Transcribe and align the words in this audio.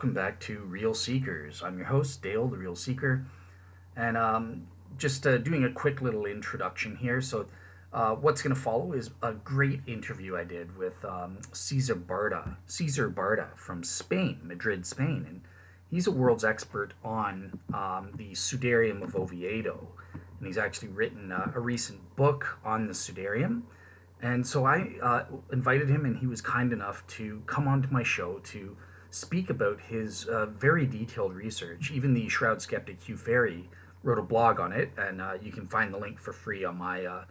welcome 0.00 0.14
back 0.14 0.40
to 0.40 0.60
Real 0.60 0.94
Seekers. 0.94 1.62
I'm 1.62 1.76
your 1.76 1.88
host, 1.88 2.22
Dale, 2.22 2.48
the 2.48 2.56
Real 2.56 2.74
Seeker, 2.74 3.26
and 3.94 4.16
um, 4.16 4.66
just 4.96 5.26
uh, 5.26 5.36
doing 5.36 5.62
a 5.62 5.70
quick 5.70 6.00
little 6.00 6.24
introduction 6.24 6.96
here. 6.96 7.20
So, 7.20 7.48
uh, 7.92 8.14
what's 8.14 8.40
going 8.40 8.56
to 8.56 8.58
follow 8.58 8.94
is 8.94 9.10
a 9.22 9.34
great 9.34 9.82
interview 9.86 10.38
I 10.38 10.44
did 10.44 10.78
with 10.78 11.04
um, 11.04 11.40
Cesar 11.52 11.96
Barta, 11.96 12.56
Cesar 12.66 13.10
Barta 13.10 13.54
from 13.58 13.84
Spain, 13.84 14.40
Madrid, 14.42 14.86
Spain, 14.86 15.26
and 15.28 15.42
he's 15.90 16.06
a 16.06 16.10
world's 16.10 16.46
expert 16.46 16.94
on 17.04 17.60
um, 17.74 18.12
the 18.16 18.30
Sudarium 18.30 19.02
of 19.02 19.14
Oviedo, 19.14 19.88
and 20.14 20.46
he's 20.46 20.56
actually 20.56 20.88
written 20.88 21.30
uh, 21.30 21.52
a 21.54 21.60
recent 21.60 22.16
book 22.16 22.58
on 22.64 22.86
the 22.86 22.94
Sudarium 22.94 23.64
and 24.22 24.46
so 24.46 24.66
I 24.66 24.96
uh, 25.02 25.24
invited 25.50 25.88
him, 25.88 26.04
and 26.04 26.18
he 26.18 26.26
was 26.26 26.42
kind 26.42 26.72
enough 26.72 27.06
to 27.08 27.42
come 27.46 27.66
onto 27.66 27.88
my 27.90 28.02
show 28.02 28.40
to 28.44 28.76
speak 29.10 29.50
about 29.50 29.80
his 29.80 30.24
uh, 30.24 30.46
very 30.46 30.86
detailed 30.86 31.34
research. 31.34 31.90
Even 31.90 32.14
the 32.14 32.28
Shroud 32.28 32.62
skeptic 32.62 33.02
Hugh 33.02 33.16
Farey 33.16 33.68
wrote 34.02 34.18
a 34.18 34.22
blog 34.22 34.58
on 34.58 34.72
it, 34.72 34.90
and 34.96 35.20
uh, 35.20 35.34
you 35.42 35.52
can 35.52 35.68
find 35.68 35.92
the 35.92 35.98
link 35.98 36.18
for 36.18 36.32
free 36.32 36.64
on 36.64 36.78
my 36.78 37.04
uh, 37.04 37.24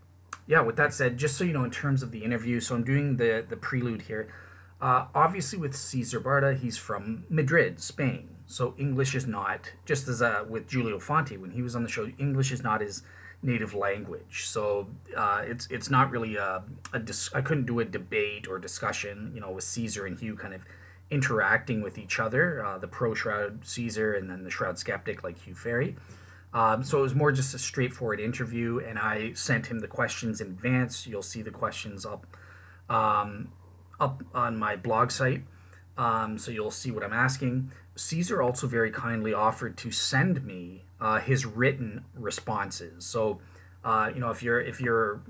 yeah. 0.47 0.61
With 0.61 0.77
that 0.77 0.95
said, 0.95 1.19
just 1.19 1.37
so 1.37 1.45
you 1.45 1.53
know, 1.53 1.65
in 1.65 1.71
terms 1.71 2.03
of 2.03 2.11
the 2.11 2.25
interview, 2.25 2.61
so 2.61 2.75
I'm 2.75 2.85
doing 2.85 3.17
the 3.17 3.45
the 3.49 3.57
prelude 3.57 4.03
here. 4.03 4.33
Uh, 4.81 5.07
obviously, 5.15 5.59
with 5.59 5.77
Cesar 5.77 6.21
Barta, 6.21 6.57
he's 6.59 6.79
from 6.79 7.25
Madrid, 7.29 7.81
Spain. 7.81 8.37
So 8.47 8.75
English 8.79 9.15
is 9.15 9.27
not 9.27 9.73
just 9.85 10.09
as 10.09 10.23
uh, 10.23 10.45
with 10.49 10.67
Giulio 10.67 10.99
Fanti 10.99 11.37
when 11.37 11.53
he 11.53 11.63
was 11.63 11.77
on 11.77 11.83
the 11.83 11.89
show. 11.89 12.09
English 12.19 12.51
is 12.51 12.63
not 12.63 12.81
his 12.81 13.03
native 13.43 13.75
language, 13.75 14.47
so 14.47 14.89
uh, 15.17 15.43
it's 15.45 15.67
it's 15.71 15.91
not 15.91 16.11
really 16.11 16.37
a, 16.37 16.65
a 16.93 16.99
dis- 16.99 17.31
I 17.35 17.43
couldn't 17.43 17.67
do 17.67 17.79
a 17.81 17.85
debate 17.85 18.49
or 18.49 18.59
discussion, 18.59 19.33
you 19.35 19.41
know, 19.41 19.51
with 19.51 19.65
Caesar 19.65 20.07
and 20.07 20.19
Hugh 20.19 20.37
kind 20.37 20.55
of 20.55 20.63
interacting 21.11 21.83
with 21.83 21.99
each 21.99 22.19
other, 22.19 22.65
uh, 22.65 22.79
the 22.79 22.89
pro 22.89 23.15
Shroud 23.15 23.65
Caesar 23.65 24.15
and 24.15 24.31
then 24.31 24.45
the 24.45 24.51
Shroud 24.51 24.79
Skeptic 24.79 25.23
like 25.23 25.39
Hugh 25.39 25.55
Farey. 25.55 25.97
Um, 26.53 26.83
so 26.83 26.99
it 26.99 27.03
was 27.03 27.15
more 27.15 27.31
just 27.31 27.55
a 27.55 27.59
straightforward 27.59 28.19
interview, 28.19 28.79
and 28.79 28.99
I 28.99 29.33
sent 29.35 29.67
him 29.67 29.81
the 29.81 29.89
questions 29.89 30.41
in 30.41 30.49
advance. 30.49 31.07
You'll 31.07 31.23
see 31.23 31.43
the 31.43 31.51
questions 31.51 32.05
up 32.05 32.27
um, 32.89 33.53
up 34.01 34.25
on 34.35 34.57
my 34.57 34.75
blog 34.75 35.11
site, 35.11 35.45
um, 35.97 36.39
so 36.39 36.51
you'll 36.51 36.71
see 36.73 36.91
what 36.91 37.05
I'm 37.05 37.13
asking. 37.13 37.71
Caesar 37.95 38.43
also 38.43 38.67
very 38.67 38.91
kindly 38.91 39.33
offered 39.33 39.77
to 39.79 39.93
send 39.93 40.45
me 40.45 40.85
uh, 41.01 41.21
his 41.21 41.47
written 41.47 42.05
responses. 42.15 43.05
So, 43.05 43.41
uh, 43.85 44.11
you 44.13 44.21
know, 44.21 44.31
if 44.31 44.43
you're 44.43 44.61
if 44.61 44.81
you're 44.81 45.23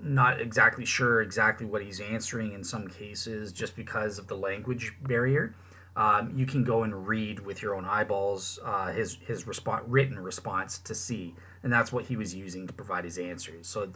not 0.00 0.40
exactly 0.40 0.84
sure 0.84 1.20
exactly 1.20 1.66
what 1.66 1.82
he's 1.82 2.00
answering 2.00 2.52
in 2.52 2.64
some 2.64 2.88
cases 2.88 3.52
just 3.52 3.74
because 3.74 4.18
of 4.18 4.28
the 4.28 4.36
language 4.36 4.94
barrier. 5.02 5.54
Um, 5.98 6.30
you 6.32 6.46
can 6.46 6.62
go 6.62 6.84
and 6.84 7.08
read 7.08 7.40
with 7.40 7.60
your 7.60 7.74
own 7.74 7.84
eyeballs 7.84 8.60
uh, 8.64 8.92
his 8.92 9.18
his 9.26 9.48
response, 9.48 9.82
written 9.88 10.16
response 10.20 10.78
to 10.78 10.94
see, 10.94 11.34
and 11.60 11.72
that's 11.72 11.92
what 11.92 12.04
he 12.04 12.14
was 12.14 12.36
using 12.36 12.68
to 12.68 12.72
provide 12.72 13.02
his 13.02 13.18
answers. 13.18 13.66
So 13.66 13.92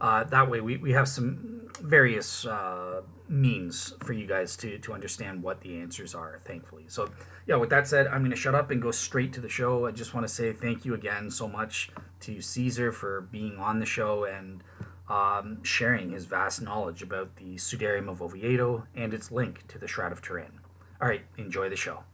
uh, 0.00 0.24
that 0.24 0.48
way, 0.50 0.62
we, 0.62 0.78
we 0.78 0.92
have 0.92 1.06
some 1.08 1.68
various 1.78 2.46
uh, 2.46 3.02
means 3.28 3.92
for 4.02 4.14
you 4.14 4.26
guys 4.26 4.56
to 4.56 4.78
to 4.78 4.94
understand 4.94 5.42
what 5.42 5.60
the 5.60 5.78
answers 5.78 6.14
are. 6.14 6.40
Thankfully, 6.42 6.86
so 6.88 7.10
yeah. 7.46 7.56
With 7.56 7.68
that 7.68 7.86
said, 7.86 8.06
I'm 8.06 8.22
going 8.22 8.30
to 8.30 8.36
shut 8.36 8.54
up 8.54 8.70
and 8.70 8.80
go 8.80 8.90
straight 8.90 9.34
to 9.34 9.40
the 9.42 9.50
show. 9.50 9.84
I 9.84 9.90
just 9.90 10.14
want 10.14 10.26
to 10.26 10.32
say 10.32 10.54
thank 10.54 10.86
you 10.86 10.94
again 10.94 11.30
so 11.30 11.46
much 11.46 11.90
to 12.20 12.40
Caesar 12.40 12.92
for 12.92 13.20
being 13.20 13.58
on 13.58 13.78
the 13.78 13.84
show 13.84 14.24
and 14.24 14.64
um, 15.06 15.62
sharing 15.62 16.12
his 16.12 16.24
vast 16.24 16.62
knowledge 16.62 17.02
about 17.02 17.36
the 17.36 17.56
Sudarium 17.56 18.08
of 18.08 18.22
Oviedo 18.22 18.86
and 18.94 19.12
its 19.12 19.30
link 19.30 19.68
to 19.68 19.78
the 19.78 19.86
Shroud 19.86 20.12
of 20.12 20.22
Turin. 20.22 20.61
All 21.02 21.08
right, 21.08 21.24
enjoy 21.36 21.68
the 21.68 21.74
show. 21.74 22.04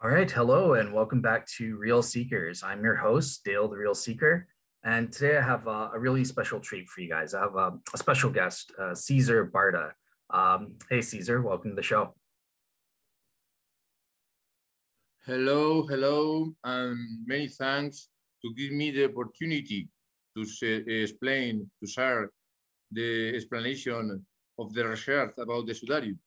All 0.00 0.08
right, 0.08 0.30
hello 0.30 0.74
and 0.74 0.92
welcome 0.92 1.20
back 1.20 1.44
to 1.56 1.76
Real 1.76 2.04
Seekers. 2.04 2.62
I'm 2.62 2.84
your 2.84 2.94
host, 2.94 3.42
Dale 3.44 3.66
the 3.66 3.76
Real 3.76 3.96
Seeker, 3.96 4.46
and 4.84 5.12
today 5.12 5.38
I 5.38 5.42
have 5.42 5.66
uh, 5.66 5.88
a 5.92 5.98
really 5.98 6.24
special 6.24 6.60
treat 6.60 6.88
for 6.88 7.00
you 7.00 7.08
guys. 7.08 7.34
I 7.34 7.40
have 7.40 7.56
uh, 7.56 7.72
a 7.92 7.98
special 7.98 8.30
guest, 8.30 8.70
uh, 8.80 8.94
Cesar 8.94 9.50
Barta. 9.52 9.90
Um, 10.30 10.74
hey, 10.88 11.00
Caesar, 11.00 11.42
welcome 11.42 11.72
to 11.72 11.74
the 11.74 11.82
show. 11.82 12.14
Hello, 15.26 15.84
hello, 15.84 16.54
and 16.62 16.96
many 17.26 17.48
thanks 17.48 18.08
to 18.44 18.54
give 18.54 18.70
me 18.70 18.92
the 18.92 19.06
opportunity 19.06 19.88
to 20.36 20.44
say, 20.44 20.74
explain, 20.76 21.68
to 21.82 21.90
share 21.90 22.30
the 22.92 23.34
explanation 23.34 24.24
of 24.58 24.72
the 24.74 24.86
research 24.86 25.32
about 25.38 25.66
the 25.66 25.72
Sudarium. 25.72 26.18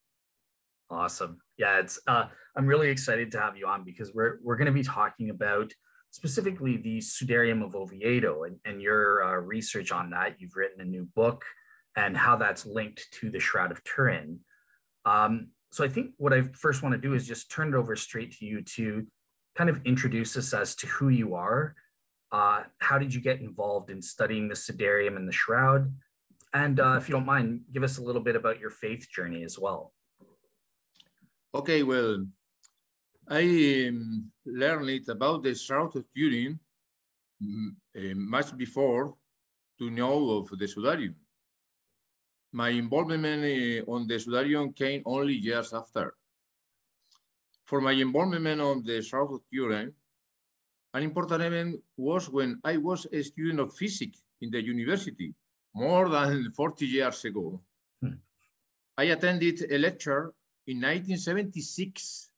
Awesome. 0.90 1.38
Yeah, 1.56 1.78
it's 1.78 1.98
uh, 2.06 2.26
I'm 2.56 2.66
really 2.66 2.90
excited 2.90 3.30
to 3.32 3.40
have 3.40 3.56
you 3.56 3.66
on 3.66 3.84
because 3.84 4.12
we're 4.14 4.38
we're 4.42 4.56
going 4.56 4.66
to 4.66 4.72
be 4.72 4.82
talking 4.82 5.30
about 5.30 5.72
specifically 6.10 6.76
the 6.76 6.98
Sudarium 6.98 7.64
of 7.64 7.74
Oviedo 7.74 8.44
and, 8.44 8.56
and 8.64 8.82
your 8.82 9.24
uh, 9.24 9.36
research 9.36 9.92
on 9.92 10.10
that. 10.10 10.36
You've 10.38 10.56
written 10.56 10.82
a 10.82 10.84
new 10.84 11.08
book 11.14 11.44
and 11.96 12.16
how 12.16 12.36
that's 12.36 12.66
linked 12.66 13.06
to 13.20 13.30
the 13.30 13.40
Shroud 13.40 13.72
of 13.72 13.82
Turin. 13.84 14.40
Um, 15.06 15.48
so 15.70 15.84
I 15.84 15.88
think 15.88 16.10
what 16.18 16.34
I 16.34 16.42
first 16.54 16.82
want 16.82 16.94
to 16.94 17.00
do 17.00 17.14
is 17.14 17.26
just 17.26 17.50
turn 17.50 17.68
it 17.68 17.74
over 17.74 17.96
straight 17.96 18.32
to 18.38 18.44
you 18.44 18.62
to 18.76 19.06
kind 19.56 19.70
of 19.70 19.80
introduce 19.84 20.36
us 20.36 20.52
as 20.52 20.74
to 20.76 20.86
who 20.86 21.08
you 21.08 21.34
are 21.34 21.74
uh, 22.32 22.62
how 22.78 22.98
did 22.98 23.12
you 23.12 23.20
get 23.20 23.40
involved 23.40 23.90
in 23.90 24.00
studying 24.00 24.48
the 24.48 24.54
Sudarium 24.54 25.16
and 25.16 25.28
the 25.28 25.32
Shroud? 25.32 25.94
And 26.54 26.80
uh, 26.80 26.96
if 26.98 27.08
you 27.08 27.14
don't 27.14 27.26
mind, 27.26 27.62
give 27.72 27.82
us 27.82 27.98
a 27.98 28.02
little 28.02 28.20
bit 28.20 28.36
about 28.36 28.60
your 28.60 28.70
faith 28.70 29.08
journey 29.10 29.42
as 29.42 29.58
well. 29.58 29.92
Okay, 31.54 31.82
well, 31.82 32.26
I 33.28 33.88
um, 33.88 34.30
learned 34.44 34.90
it 34.90 35.08
about 35.08 35.42
the 35.42 35.54
Shroud 35.54 35.96
of 35.96 36.04
Turin 36.14 36.58
uh, 37.42 38.14
much 38.14 38.56
before 38.56 39.14
to 39.78 39.90
know 39.90 40.30
of 40.38 40.50
the 40.50 40.66
Sudarium. 40.66 41.14
My 42.52 42.68
involvement 42.68 43.44
uh, 43.44 43.90
on 43.90 44.06
the 44.06 44.14
Sudarium 44.14 44.76
came 44.76 45.02
only 45.06 45.34
years 45.34 45.72
after. 45.72 46.14
For 47.64 47.80
my 47.80 47.92
involvement 47.92 48.60
on 48.60 48.82
the 48.84 49.00
Shroud 49.00 49.32
of 49.32 49.40
Turin, 49.50 49.92
an 50.92 51.02
important 51.02 51.42
event 51.42 51.80
was 51.96 52.28
when 52.28 52.60
I 52.62 52.76
was 52.76 53.06
a 53.10 53.22
student 53.22 53.60
of 53.60 53.74
physics 53.74 54.22
in 54.42 54.50
the 54.50 54.62
university 54.62 55.34
more 55.74 56.08
than 56.08 56.52
40 56.52 56.86
years 56.86 57.24
ago. 57.24 57.60
Hmm. 58.00 58.14
I 58.96 59.04
attended 59.04 59.70
a 59.70 59.78
lecture 59.78 60.32
in 60.66 60.76
1976 60.76 62.30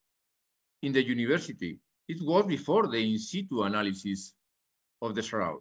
in 0.82 0.92
the 0.92 1.04
university. 1.04 1.78
It 2.08 2.22
was 2.22 2.46
before 2.46 2.86
the 2.86 2.98
in 2.98 3.18
situ 3.18 3.62
analysis 3.62 4.34
of 5.00 5.14
the 5.14 5.22
shroud. 5.22 5.60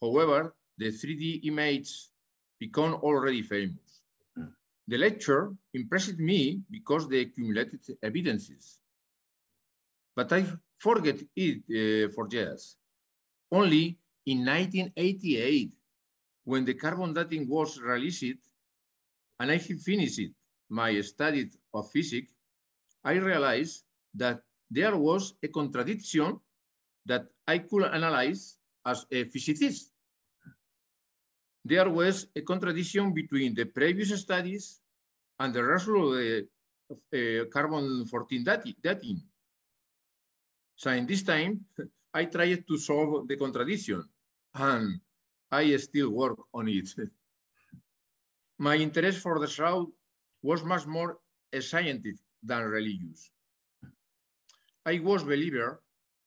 However, 0.00 0.54
the 0.78 0.88
3D 0.88 1.44
image 1.44 2.08
become 2.58 2.94
already 2.94 3.42
famous. 3.42 4.02
Mm. 4.38 4.52
The 4.88 4.98
lecture 4.98 5.52
impressed 5.74 6.18
me 6.18 6.62
because 6.70 7.08
the 7.08 7.20
accumulated 7.20 7.80
evidences. 8.02 8.78
But 10.16 10.32
I 10.32 10.44
forget 10.78 11.18
it 11.36 11.58
uh, 11.70 12.12
for 12.14 12.28
years. 12.30 12.76
Only 13.50 13.98
in 14.26 14.38
1988, 14.44 15.72
when 16.44 16.64
the 16.64 16.74
carbon 16.74 17.12
dating 17.12 17.48
was 17.48 17.80
released, 17.80 18.38
and 19.38 19.50
I 19.50 19.58
finished 19.58 20.20
my 20.68 21.00
study 21.00 21.50
of 21.74 21.90
physics, 21.90 22.32
I 23.04 23.14
realized 23.14 23.84
that 24.14 24.40
there 24.70 24.96
was 24.96 25.34
a 25.42 25.48
contradiction 25.48 26.38
that 27.04 27.26
I 27.46 27.58
could 27.58 27.84
analyze 27.84 28.56
as 28.84 29.06
a 29.10 29.24
physicist. 29.24 29.90
There 31.64 31.90
was 31.90 32.26
a 32.34 32.40
contradiction 32.42 33.12
between 33.12 33.54
the 33.54 33.66
previous 33.66 34.20
studies 34.20 34.80
and 35.38 35.54
the 35.54 35.62
result 35.62 36.14
of 36.90 36.98
the 37.10 37.42
uh, 37.42 37.44
carbon-14 37.52 38.76
dating. 38.82 39.22
So 40.76 40.90
in 40.90 41.06
this 41.06 41.22
time, 41.22 41.64
I 42.14 42.26
tried 42.26 42.66
to 42.66 42.76
solve 42.78 43.28
the 43.28 43.36
contradiction 43.36 44.04
and 44.54 45.00
I 45.52 45.76
still 45.76 46.10
work 46.10 46.38
on 46.54 46.66
it. 46.68 46.88
My 48.58 48.76
interest 48.76 49.20
for 49.20 49.38
the 49.38 49.46
shroud 49.46 49.86
was 50.42 50.64
much 50.64 50.86
more 50.86 51.18
scientific 51.60 52.16
than 52.42 52.62
religious. 52.64 53.30
I 54.86 54.98
was 54.98 55.22
believer 55.22 55.82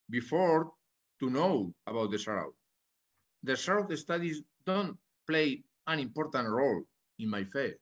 before 0.10 0.72
to 1.20 1.30
know 1.30 1.74
about 1.88 2.12
the 2.12 2.18
shroud. 2.18 2.54
The 3.44 3.56
shroud 3.56 3.98
studies 3.98 4.44
don't 4.66 4.98
play 5.28 5.64
an 5.88 6.00
important 6.00 6.48
role 6.48 6.84
in 7.20 7.30
my 7.30 7.44
faith. 7.44 7.76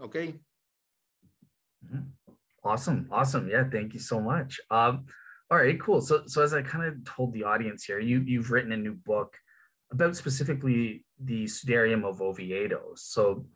Okay. 0.00 0.38
Mhm. 1.84 2.12
Awesome, 2.62 3.08
awesome. 3.10 3.48
Yeah, 3.48 3.68
thank 3.70 3.94
you 3.94 4.00
so 4.00 4.20
much. 4.20 4.60
Um, 4.70 5.06
all 5.50 5.58
right, 5.58 5.80
cool. 5.80 6.00
So, 6.00 6.22
so 6.26 6.42
as 6.42 6.52
I 6.52 6.62
kind 6.62 6.84
of 6.84 7.04
told 7.04 7.32
the 7.32 7.44
audience 7.44 7.84
here, 7.84 8.00
you 8.00 8.20
you've 8.20 8.50
written 8.50 8.72
a 8.72 8.76
new 8.76 8.94
book 8.94 9.36
about 9.90 10.14
specifically 10.14 11.06
the 11.18 11.46
Sudarium 11.46 12.04
of 12.04 12.20
Oviedo. 12.20 12.92
So, 12.96 13.46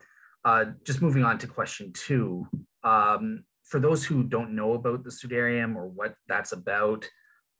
uh, 0.43 0.65
just 0.83 1.01
moving 1.01 1.23
on 1.23 1.37
to 1.39 1.47
question 1.47 1.93
two. 1.93 2.47
Um, 2.83 3.43
for 3.63 3.79
those 3.79 4.03
who 4.03 4.23
don't 4.23 4.55
know 4.55 4.73
about 4.73 5.03
the 5.03 5.11
Sudarium 5.11 5.75
or 5.75 5.87
what 5.87 6.15
that's 6.27 6.51
about, 6.51 7.07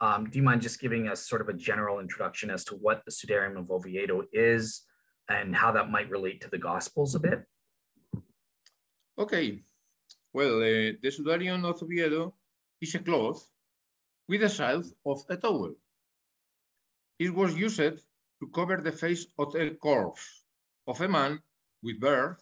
um, 0.02 0.30
do 0.30 0.38
you 0.38 0.44
mind 0.44 0.64
just 0.64 0.82
giving 0.82 1.08
us 1.08 1.28
sort 1.28 1.42
of 1.42 1.50
a 1.50 1.54
general 1.54 2.00
introduction 2.00 2.50
as 2.50 2.64
to 2.66 2.76
what 2.76 3.04
the 3.06 3.12
Sudarium 3.12 3.58
of 3.58 3.70
Oviedo 3.70 4.24
is 4.34 4.82
and 5.30 5.56
how 5.56 5.72
that 5.72 5.92
might 5.92 6.10
relate 6.10 6.42
to 6.42 6.50
the 6.50 6.58
Gospels 6.58 7.14
a 7.14 7.20
bit? 7.20 7.44
Okay. 9.18 9.62
Well, 10.34 10.58
uh, 10.58 10.98
the 11.02 11.12
Sudarium 11.12 11.64
of 11.66 11.82
Oviedo 11.82 12.34
is 12.82 12.96
a 12.96 13.00
cloth 13.00 13.48
with 14.28 14.42
the 14.42 14.50
size 14.50 14.94
of 15.06 15.24
a 15.30 15.38
towel. 15.38 15.76
It 17.20 17.34
was 17.34 17.56
used 17.56 17.78
to 17.78 18.48
cover 18.54 18.78
the 18.78 18.92
face 18.92 19.28
of 19.38 19.56
a 19.56 19.72
corpse 19.72 20.44
of 20.88 21.00
a 21.02 21.08
man 21.08 21.42
with 21.82 22.00
beard 22.00 22.38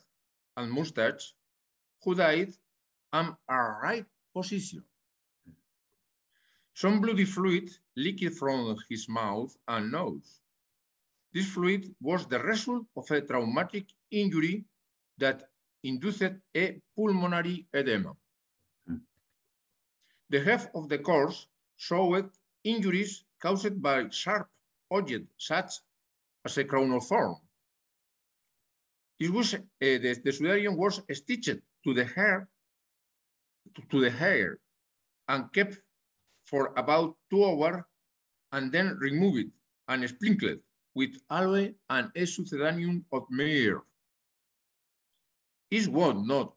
and 0.57 0.71
mustache 0.71 1.33
who 2.03 2.15
died 2.15 2.53
in 3.13 3.35
a 3.49 3.57
right 3.83 4.05
position. 4.33 4.83
Some 6.73 7.01
bloody 7.01 7.25
fluid 7.25 7.69
leaked 7.95 8.33
from 8.35 8.77
his 8.89 9.07
mouth 9.09 9.55
and 9.67 9.91
nose. 9.91 10.39
This 11.33 11.47
fluid 11.47 11.93
was 12.01 12.25
the 12.25 12.39
result 12.39 12.85
of 12.95 13.09
a 13.11 13.21
traumatic 13.21 13.85
injury 14.09 14.65
that 15.17 15.49
induced 15.83 16.33
a 16.55 16.81
pulmonary 16.95 17.67
edema. 17.73 18.15
The 20.29 20.39
head 20.39 20.71
of 20.73 20.89
the 20.89 20.99
corpse 20.99 21.47
showed 21.81 22.29
injuries 22.63 23.25
caused 23.41 23.81
by 23.81 24.07
sharp 24.09 24.47
objects 24.91 25.33
such 25.37 25.71
as 26.45 26.57
a 26.59 26.63
crown 26.63 26.91
of 26.91 27.03
thorn. 27.07 27.35
It 29.19 29.31
was, 29.31 29.55
uh, 29.55 29.59
the, 29.79 30.21
the 30.23 30.31
sudarium 30.31 30.77
was 30.77 31.01
stitched 31.11 31.59
to 31.83 31.93
the 31.93 32.05
hair, 32.05 32.47
to, 33.75 33.81
to 33.89 34.01
the 34.01 34.11
hair 34.11 34.59
and 35.27 35.51
kept 35.53 35.79
for 36.45 36.71
about 36.77 37.17
two 37.31 37.43
hours 37.45 37.83
and 38.51 38.71
then 38.71 38.97
removed 38.99 39.49
and 39.87 40.07
sprinkled 40.07 40.59
with 40.93 41.17
aloe 41.31 41.73
and 41.89 42.11
a 42.15 42.23
succedaneum 42.25 43.03
of 43.11 43.23
myrrh. 43.31 43.81
It 45.71 45.87
was 45.87 46.15
not 46.27 46.53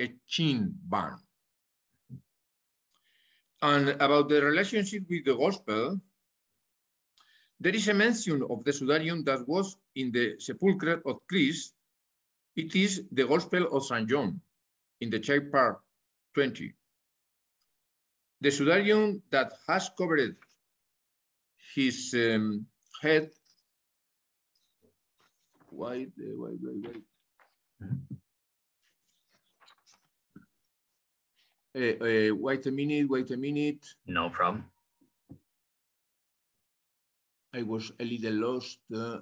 a 0.00 0.12
chin 0.26 0.74
band. 0.84 1.25
And 3.66 3.88
about 3.88 4.28
the 4.28 4.40
relationship 4.44 5.02
with 5.10 5.24
the 5.24 5.34
gospel, 5.34 6.00
there 7.58 7.74
is 7.74 7.88
a 7.88 7.94
mention 7.94 8.40
of 8.48 8.62
the 8.62 8.70
Sudarium 8.70 9.24
that 9.24 9.42
was 9.48 9.76
in 9.96 10.12
the 10.12 10.38
sepulchre 10.38 11.02
of 11.04 11.26
Christ. 11.26 11.74
It 12.54 12.76
is 12.76 13.02
the 13.10 13.26
Gospel 13.26 13.66
of 13.74 13.84
St. 13.84 14.08
John 14.08 14.40
in 15.00 15.10
the 15.10 15.18
chapter 15.18 15.80
20. 16.34 16.72
The 18.40 18.50
Sudarium 18.50 19.20
that 19.32 19.52
has 19.66 19.90
covered 19.98 20.36
his 21.74 22.14
um, 22.14 22.66
head. 23.02 23.30
Uh, 31.76 31.92
uh, 32.00 32.34
wait 32.34 32.64
a 32.64 32.72
minute, 32.72 33.06
wait 33.08 33.30
a 33.30 33.36
minute. 33.36 33.84
No 34.06 34.30
problem. 34.30 34.64
I 37.54 37.62
was 37.62 37.92
a 38.00 38.04
little 38.04 38.32
lost. 38.32 38.78
Uh, 38.94 39.18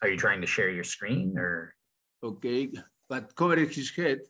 Are 0.00 0.08
you 0.08 0.16
trying 0.16 0.40
to 0.40 0.46
share 0.46 0.70
your 0.70 0.84
screen 0.84 1.34
or? 1.36 1.74
okay, 2.22 2.70
but 3.08 3.34
covered 3.34 3.58
his 3.74 3.90
head, 3.90 4.20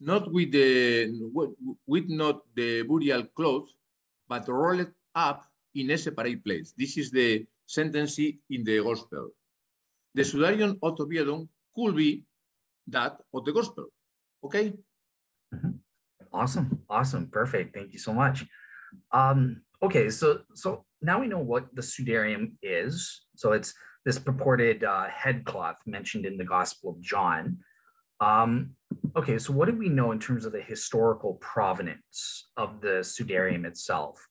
not 0.00 0.30
with 0.30 0.52
the 0.52 1.08
with 1.86 2.08
not 2.08 2.44
the 2.54 2.82
burial 2.82 3.24
cloth, 3.36 3.68
but 4.28 4.46
rolled 4.48 4.92
up 5.14 5.48
in 5.74 5.90
a 5.90 5.96
separate 5.96 6.44
place. 6.44 6.74
This 6.76 6.98
is 6.98 7.10
the 7.10 7.46
sentence 7.64 8.18
in 8.18 8.64
the 8.64 8.82
gospel. 8.84 9.30
The 10.14 10.22
Sudarium 10.22 10.76
of 10.82 11.00
Oviedo 11.00 11.48
could 11.74 11.96
be 11.96 12.22
that 12.88 13.16
of 13.32 13.44
the 13.46 13.52
gospel. 13.52 13.86
Okay. 14.44 14.74
Awesome, 16.32 16.82
awesome, 16.88 17.28
perfect. 17.30 17.74
Thank 17.74 17.92
you 17.92 17.98
so 17.98 18.12
much. 18.12 18.44
Um, 19.12 19.62
okay, 19.82 20.10
so 20.10 20.40
so 20.54 20.84
now 21.00 21.20
we 21.20 21.26
know 21.26 21.38
what 21.38 21.74
the 21.74 21.82
Sudarium 21.82 22.52
is. 22.62 23.26
So 23.36 23.52
it's 23.52 23.74
this 24.04 24.18
purported 24.18 24.84
uh, 24.84 25.06
headcloth 25.08 25.78
mentioned 25.86 26.26
in 26.26 26.36
the 26.36 26.44
Gospel 26.44 26.90
of 26.90 27.00
John. 27.00 27.58
Um, 28.20 28.76
okay, 29.16 29.38
so 29.38 29.52
what 29.52 29.68
do 29.68 29.76
we 29.76 29.88
know 29.88 30.12
in 30.12 30.18
terms 30.18 30.44
of 30.44 30.52
the 30.52 30.60
historical 30.60 31.34
provenance 31.34 32.50
of 32.56 32.80
the 32.80 33.00
Sudarium 33.00 33.64
itself? 33.64 34.26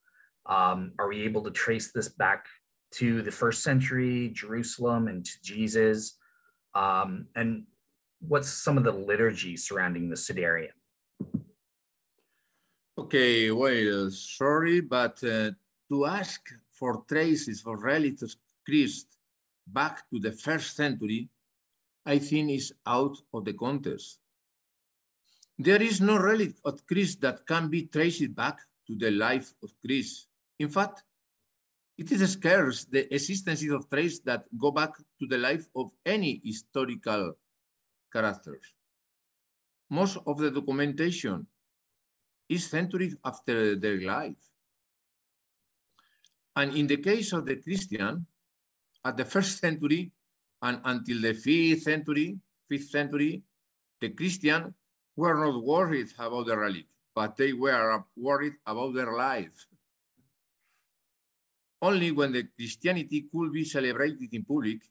Um, 0.46 0.94
are 0.98 1.08
we 1.08 1.24
able 1.24 1.44
to 1.44 1.52
trace 1.52 1.92
this 1.92 2.10
back 2.10 2.46
to 2.96 3.22
the 3.22 3.32
first 3.32 3.64
century, 3.64 4.30
Jerusalem, 4.34 5.08
and 5.08 5.24
to 5.26 5.32
Jesus? 5.44 6.18
Um, 6.74 7.28
and 7.36 7.64
what's 8.20 8.50
some 8.50 8.78
of 8.78 8.84
the 8.84 8.92
liturgy 8.92 9.56
surrounding 9.58 10.10
the 10.10 10.16
Sudarium? 10.16 10.70
Okay, 13.02 13.50
well, 13.50 14.12
sorry, 14.12 14.80
but 14.80 15.24
uh, 15.24 15.50
to 15.90 16.06
ask 16.06 16.40
for 16.70 17.04
traces 17.10 17.64
of 17.66 17.82
Christ 18.64 19.18
back 19.66 20.08
to 20.12 20.20
the 20.20 20.32
first 20.32 20.76
century, 20.76 21.28
I 22.06 22.20
think 22.20 22.52
is 22.52 22.72
out 22.86 23.18
of 23.34 23.44
the 23.44 23.54
contest. 23.54 24.20
There 25.58 25.82
is 25.82 26.00
no 26.00 26.20
relic 26.20 26.54
of 26.64 26.86
Christ 26.86 27.22
that 27.22 27.48
can 27.48 27.70
be 27.70 27.88
traced 27.88 28.36
back 28.36 28.60
to 28.86 28.96
the 28.96 29.10
life 29.10 29.52
of 29.64 29.74
Christ. 29.84 30.28
In 30.60 30.70
fact, 30.70 31.02
it 31.98 32.12
is 32.12 32.34
scarce 32.34 32.86
the 32.86 33.12
existence 33.12 33.68
of 33.72 33.90
traces 33.90 34.20
that 34.30 34.46
go 34.60 34.70
back 34.70 34.94
to 35.20 35.26
the 35.26 35.40
life 35.40 35.68
of 35.76 35.90
any 36.06 36.40
historical 36.46 37.34
characters. 38.14 38.76
Most 39.90 40.20
of 40.28 40.38
the 40.38 40.52
documentation 40.52 41.48
is 42.52 42.68
centuries 42.68 43.16
after 43.24 43.80
their 43.80 44.02
life. 44.04 44.36
And 46.58 46.76
in 46.76 46.86
the 46.86 46.98
case 46.98 47.32
of 47.32 47.46
the 47.46 47.56
Christian, 47.56 48.28
at 49.06 49.16
the 49.16 49.24
first 49.24 49.60
century 49.60 50.12
and 50.62 50.82
until 50.84 51.22
the 51.22 51.34
fifth 51.34 51.84
century, 51.84 52.38
fifth 52.68 52.90
century, 52.92 53.42
the 54.02 54.10
Christian 54.10 54.76
were 55.16 55.40
not 55.40 55.64
worried 55.64 56.12
about 56.20 56.48
the 56.48 56.58
relic, 56.58 56.86
but 57.16 57.38
they 57.38 57.54
were 57.54 58.04
worried 58.18 58.60
about 58.68 58.94
their 58.96 59.16
life. 59.16 59.56
Only 61.82 62.12
when 62.12 62.34
the 62.34 62.44
Christianity 62.60 63.32
could 63.32 63.54
be 63.54 63.64
celebrated 63.64 64.28
in 64.34 64.44
public 64.44 64.84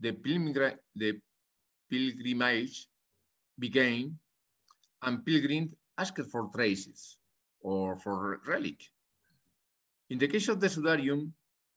the, 0.00 0.12
pilgrim, 0.12 0.74
the 0.96 1.20
pilgrimage 1.88 2.88
began 3.56 4.18
and 5.02 5.24
pilgrims 5.24 5.70
asked 6.02 6.20
for 6.30 6.50
traces 6.54 7.16
or 7.62 7.96
for 7.96 8.38
relic. 8.46 8.82
In 10.10 10.18
the 10.18 10.26
case 10.26 10.48
of 10.48 10.60
the 10.60 10.66
Sudarium, 10.66 11.30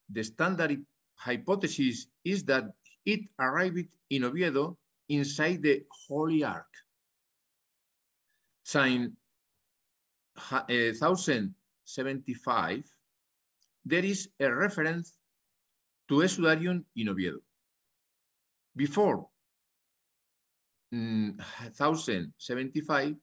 the 0.10 0.24
standard 0.24 0.84
hypothesis 1.16 2.08
is 2.24 2.44
that 2.46 2.64
it 3.06 3.20
arrived 3.40 3.88
in 4.10 4.24
Oviedo 4.24 4.78
inside 5.10 5.62
the 5.62 5.84
Holy 6.08 6.44
Ark. 6.44 6.66
Since 8.64 9.12
1075, 10.50 12.84
there 13.86 14.04
is 14.04 14.30
a 14.40 14.52
reference 14.52 15.14
to 16.10 16.22
a 16.22 16.26
Sudarium 16.26 16.84
in 16.96 17.10
Oviedo. 17.10 17.38
Before 18.76 19.28
1075, 20.92 23.10
mm, 23.10 23.16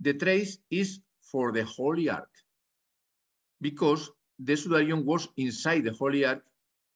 the 0.00 0.14
trace 0.14 0.58
is 0.70 1.00
for 1.20 1.52
the 1.52 1.64
Holy 1.64 2.08
Ark 2.08 2.30
because 3.60 4.10
the 4.38 4.52
Sudarium 4.52 5.04
was 5.04 5.28
inside 5.36 5.84
the 5.84 5.92
Holy 5.92 6.24
Ark 6.24 6.44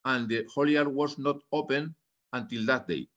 and 0.04 0.28
the 0.28 0.47
Holy 0.54 0.76
Ark 0.76 0.88
was 0.90 1.19
not 1.19 1.37
open 1.52 1.95
until 2.33 2.66
that 2.66 2.87
day. 2.87 3.09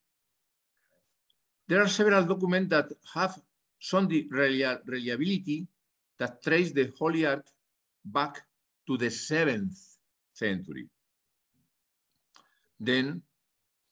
There 1.67 1.81
are 1.81 1.87
several 1.87 2.23
documents 2.25 2.69
that 2.69 2.91
have 3.13 3.39
some 3.79 4.07
reliability 4.07 5.67
that 6.19 6.41
trace 6.41 6.71
the 6.71 6.91
Holy 6.97 7.25
Ark 7.25 7.45
back 8.05 8.41
to 8.87 8.97
the 8.97 9.09
seventh 9.09 9.77
century. 10.33 10.87
Then 12.79 13.21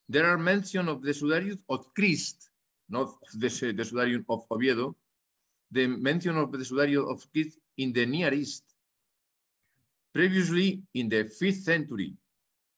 there 0.08 0.26
are 0.26 0.38
mention 0.38 0.88
of 0.88 1.02
the 1.02 1.12
Sudarium 1.12 1.58
of 1.68 1.92
Christ, 1.94 2.50
not 2.88 3.08
the, 3.34 3.48
the 3.48 3.82
Sudarium 3.82 4.24
of 4.28 4.44
Oviedo, 4.50 4.96
the 5.72 5.86
mention 5.86 6.36
of 6.36 6.52
the 6.52 6.58
Sudarium 6.58 7.10
of 7.10 7.24
Christ 7.32 7.58
in 7.78 7.92
the 7.92 8.04
Near 8.04 8.32
East, 8.32 8.64
previously 10.12 10.82
in 10.94 11.08
the 11.08 11.24
fifth 11.24 11.62
century 11.64 12.14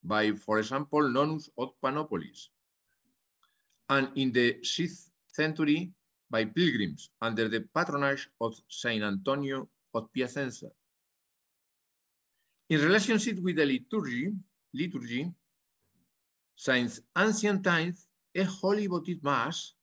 by, 0.02 0.32
for 0.32 0.60
example, 0.60 1.02
Nonnus 1.02 1.50
of 1.58 1.72
Panopolis, 1.82 2.48
and 3.90 4.08
in 4.14 4.30
the 4.30 4.62
sixth 4.62 5.10
century 5.26 5.90
by 6.30 6.44
pilgrims 6.44 7.10
under 7.20 7.48
the 7.48 7.66
patronage 7.74 8.28
of 8.40 8.54
Saint 8.68 9.02
Antonio 9.02 9.68
of 9.92 10.12
Piacenza. 10.12 10.70
In 12.70 12.80
relationship 12.80 13.40
with 13.40 13.56
the 13.56 13.66
liturgy, 13.66 14.32
liturgy, 14.72 15.30
since 16.56 17.00
ancient 17.18 17.64
times, 17.64 18.06
a 18.34 18.44
holy 18.44 18.86
votive 18.86 19.22
mass 19.22 19.74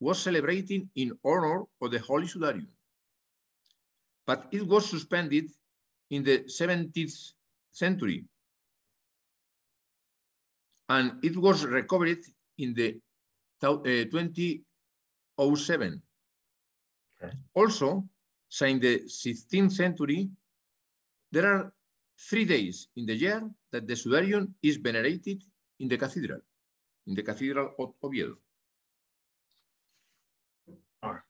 was 0.00 0.20
celebrated 0.20 0.88
in 0.96 1.16
honor 1.24 1.62
of 1.80 1.90
the 1.90 1.98
Holy 1.98 2.26
Sudarium. 2.26 2.68
But 4.26 4.48
it 4.50 4.66
was 4.66 4.90
suspended 4.90 5.50
in 6.10 6.24
the 6.24 6.40
17th 6.40 7.32
century. 7.72 8.26
And 10.88 11.24
it 11.24 11.36
was 11.36 11.64
recovered 11.64 12.18
in 12.58 12.74
the 12.74 13.00
uh, 13.62 13.78
2007. 13.78 16.02
Okay. 17.22 17.32
Also, 17.54 18.04
since 18.48 18.80
the 18.80 19.00
16th 19.00 19.72
century, 19.72 20.30
there 21.32 21.46
are 21.46 21.72
three 22.18 22.44
days 22.44 22.88
in 22.96 23.06
the 23.06 23.14
year 23.14 23.48
that 23.72 23.86
the 23.86 23.94
Sudarium 23.94 24.52
is 24.62 24.76
venerated 24.76 25.42
in 25.80 25.88
the 25.88 25.98
cathedral, 25.98 26.40
in 27.06 27.14
the 27.14 27.22
Cathedral 27.22 27.72
of 27.78 27.94
Oviedo. 28.02 28.36
All 31.02 31.12
right, 31.12 31.22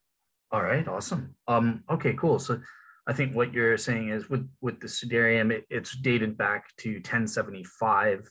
All 0.52 0.62
right 0.62 0.86
awesome. 0.86 1.34
Um, 1.48 1.82
okay, 1.90 2.14
cool. 2.14 2.38
So 2.38 2.60
I 3.06 3.12
think 3.12 3.34
what 3.34 3.52
you're 3.52 3.76
saying 3.76 4.10
is 4.10 4.28
with, 4.28 4.48
with 4.60 4.80
the 4.80 4.86
Sudarium, 4.86 5.50
it, 5.52 5.64
it's 5.70 5.96
dated 5.96 6.36
back 6.38 6.74
to 6.78 6.94
1075 6.94 8.28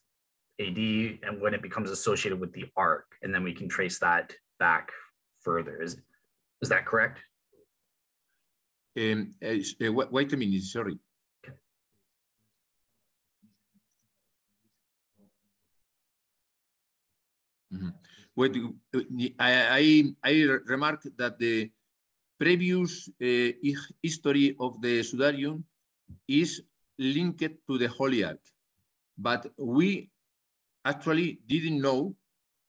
AD 0.60 0.77
and 0.77 1.41
when 1.41 1.53
it 1.53 1.62
becomes 1.62 1.91
associated 1.91 2.39
with 2.39 2.53
the 2.53 2.65
Ark, 2.77 3.05
and 3.22 3.34
then 3.34 3.43
we 3.43 3.53
can 3.53 3.67
trace 3.67 4.00
that 4.00 4.34
back 4.60 4.91
further. 5.43 5.81
Is, 5.81 5.98
is 6.62 6.69
that 6.69 6.86
correct? 6.86 7.19
Um, 8.98 9.34
uh, 9.43 9.91
wait 9.91 10.31
a 10.31 10.38
minute, 10.38 10.63
sorry. 10.63 10.98
Mm 17.74 17.79
-hmm. 17.79 17.93
Wait, 18.36 18.55
I, 19.39 19.51
I, 19.79 19.84
I 20.24 20.34
remarked 20.65 21.17
that 21.17 21.39
the 21.39 21.72
previous 22.39 23.10
uh, 23.22 23.51
history 24.01 24.56
of 24.60 24.82
the 24.82 25.00
Sudarium 25.01 25.63
is 26.27 26.62
linked 26.98 27.65
to 27.68 27.77
the 27.77 27.88
Holy 27.88 28.24
Ark, 28.24 28.42
but 29.18 29.48
we 29.58 30.10
actually 30.84 31.39
didn't 31.48 31.82
know 31.82 32.15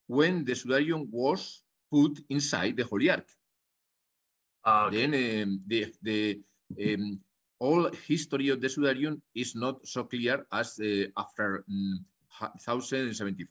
when 0.06 0.44
the 0.44 0.52
Sudarium 0.52 1.08
was 1.10 1.62
put 1.90 2.18
inside 2.30 2.76
the 2.76 2.84
Holy 2.84 3.10
Ark. 3.10 3.28
Uh, 4.64 4.86
okay. 4.86 5.06
Then 5.06 5.42
um, 5.42 5.60
the, 5.66 5.92
the 6.02 6.40
um, 6.82 7.20
all 7.58 7.90
history 8.06 8.48
of 8.48 8.60
the 8.60 8.68
Sudarium 8.68 9.20
is 9.34 9.54
not 9.54 9.86
so 9.86 10.04
clear 10.04 10.46
as 10.52 10.78
uh, 10.80 11.06
after 11.16 11.64
um, 11.68 12.04
1075. 12.38 13.46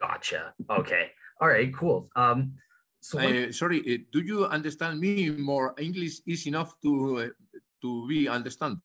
Gotcha. 0.00 0.54
Okay. 0.70 1.10
All 1.40 1.48
right. 1.48 1.74
Cool. 1.74 2.08
Um, 2.14 2.52
so 3.08 3.18
uh, 3.18 3.50
sorry, 3.52 3.80
uh, 3.80 4.04
do 4.12 4.20
you 4.20 4.44
understand 4.44 5.00
me 5.00 5.30
more? 5.30 5.72
English 5.78 6.20
is 6.26 6.46
enough 6.46 6.74
to 6.82 6.92
uh, 7.18 7.58
to 7.80 8.06
be 8.06 8.28
understand. 8.28 8.76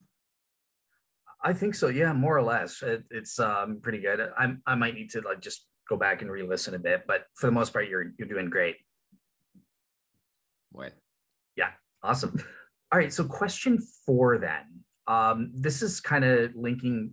I 1.44 1.52
think 1.52 1.76
so. 1.76 1.90
Yeah, 1.90 2.14
more 2.14 2.38
or 2.38 2.44
less. 2.44 2.82
It, 2.82 3.04
it's 3.12 3.38
um, 3.38 3.82
pretty 3.84 4.00
good. 4.00 4.22
I 4.38 4.56
I 4.66 4.76
might 4.76 4.96
need 4.96 5.10
to 5.12 5.20
like 5.28 5.42
just 5.42 5.68
go 5.90 5.98
back 5.98 6.22
and 6.22 6.32
re-listen 6.32 6.74
a 6.74 6.80
bit, 6.80 7.04
but 7.06 7.26
for 7.36 7.48
the 7.48 7.52
most 7.52 7.74
part, 7.74 7.90
you're 7.90 8.14
you're 8.18 8.30
doing 8.30 8.50
great. 8.50 8.78
What? 10.72 10.94
Yeah. 11.58 11.72
Awesome. 12.02 12.40
All 12.94 13.00
right. 13.00 13.12
So 13.12 13.26
question 13.26 13.78
four 14.06 14.38
then. 14.38 14.88
Um, 15.06 15.52
this 15.54 15.82
is 15.82 16.00
kind 16.00 16.24
of 16.24 16.56
linking 16.56 17.12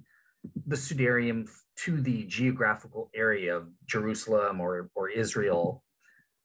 the 0.67 0.77
Sudarium 0.77 1.51
to 1.83 2.01
the 2.01 2.25
geographical 2.27 3.11
area 3.17 3.57
of 3.57 3.67
Jerusalem 3.87 4.61
or, 4.61 4.91
or 4.95 5.11
Israel. 5.11 5.83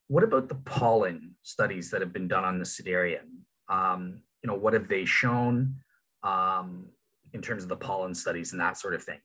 What 0.07 0.23
about 0.23 0.49
the 0.49 0.55
pollen 0.55 1.35
studies 1.41 1.89
that 1.91 2.01
have 2.01 2.13
been 2.13 2.27
done 2.27 2.45
on 2.45 2.59
the 2.59 2.65
Sudarium? 2.65 3.41
Um, 3.69 4.21
you 4.43 4.47
know, 4.47 4.55
what 4.55 4.73
have 4.73 4.87
they 4.87 5.05
shown 5.05 5.75
um, 6.21 6.85
in 7.33 7.41
terms 7.41 7.63
of 7.63 7.69
the 7.69 7.75
pollen 7.75 8.13
studies 8.13 8.51
and 8.51 8.61
that 8.61 8.77
sort 8.77 8.93
of 8.93 9.03
thing? 9.03 9.19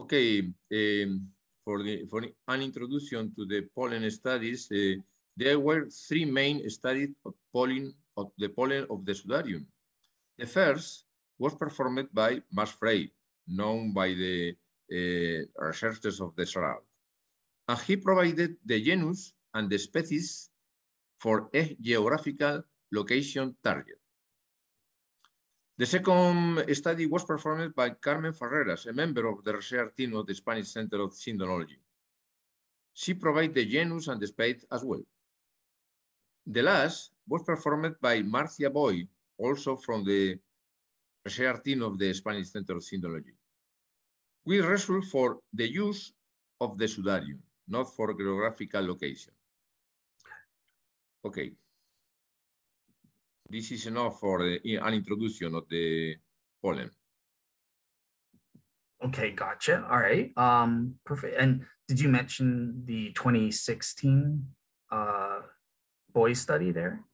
Okay, 0.00 0.40
um, 0.40 1.28
for, 1.64 1.82
the, 1.82 2.06
for 2.08 2.22
an 2.48 2.62
introduction 2.62 3.32
to 3.36 3.44
the 3.46 3.68
pollen 3.74 4.10
studies, 4.10 4.68
uh, 4.72 5.00
there 5.36 5.58
were 5.58 5.88
three 5.90 6.24
main 6.24 6.68
studies 6.70 7.10
of 7.26 7.34
pollen 7.52 7.92
of 8.16 8.30
the 8.38 8.48
pollen 8.48 8.86
of 8.90 9.04
the 9.04 9.12
Sudarium. 9.12 9.66
The 10.38 10.46
first 10.46 11.04
was 11.38 11.54
performed 11.54 12.08
by 12.12 12.40
Max 12.52 12.70
Frey, 12.70 13.10
known 13.46 13.92
by 13.92 14.08
the 14.08 14.54
uh, 14.90 15.66
researchers 15.66 16.20
of 16.20 16.34
the 16.36 16.44
SRAL. 16.44 16.78
And 17.68 17.78
he 17.80 17.96
provided 17.96 18.56
the 18.64 18.82
genus 18.82 19.32
and 19.54 19.70
the 19.70 19.78
species 19.78 20.50
for 21.18 21.48
a 21.54 21.76
geographical 21.80 22.62
location 22.92 23.56
target. 23.62 23.98
The 25.76 25.86
second 25.86 26.64
study 26.74 27.06
was 27.06 27.24
performed 27.24 27.74
by 27.74 27.90
Carmen 27.90 28.32
Ferreras, 28.32 28.86
a 28.86 28.92
member 28.92 29.26
of 29.26 29.42
the 29.42 29.54
research 29.54 29.96
team 29.96 30.14
of 30.14 30.26
the 30.26 30.34
Spanish 30.34 30.68
Center 30.68 31.00
of 31.00 31.12
Sindonology. 31.12 31.80
She 32.92 33.14
provided 33.14 33.54
the 33.54 33.64
genus 33.66 34.06
and 34.06 34.20
the 34.20 34.26
species 34.28 34.64
as 34.70 34.84
well. 34.84 35.02
The 36.46 36.62
last 36.62 37.10
was 37.26 37.42
performed 37.42 37.96
by 38.00 38.22
Marzia 38.22 38.70
Boi, 38.72 39.08
also 39.38 39.76
from 39.76 40.04
the 40.04 40.38
research 41.24 41.64
team 41.64 41.82
of 41.82 41.98
the 41.98 42.12
Spanish 42.12 42.50
Center 42.50 42.76
of 42.76 42.82
Syndology, 42.82 43.34
with 44.44 44.64
result 44.64 45.06
for 45.06 45.40
the 45.52 45.68
use 45.68 46.12
of 46.60 46.78
the 46.78 46.84
Sudarium, 46.84 47.40
not 47.68 47.94
for 47.94 48.12
geographical 48.14 48.86
location. 48.86 49.32
Okay. 51.24 51.52
This 53.48 53.70
is 53.72 53.86
enough 53.86 54.20
for 54.20 54.42
the, 54.42 54.76
an 54.76 54.94
introduction 54.94 55.54
of 55.54 55.68
the 55.68 56.16
pollen. 56.62 56.90
Okay, 59.04 59.32
gotcha. 59.32 59.86
All 59.90 59.98
right. 59.98 60.32
Um, 60.36 60.94
perfect. 61.04 61.36
And 61.38 61.66
did 61.86 62.00
you 62.00 62.08
mention 62.08 62.82
the 62.86 63.12
2016 63.12 64.46
uh, 64.90 65.40
Boi 66.12 66.32
study 66.32 66.72
there? 66.72 67.04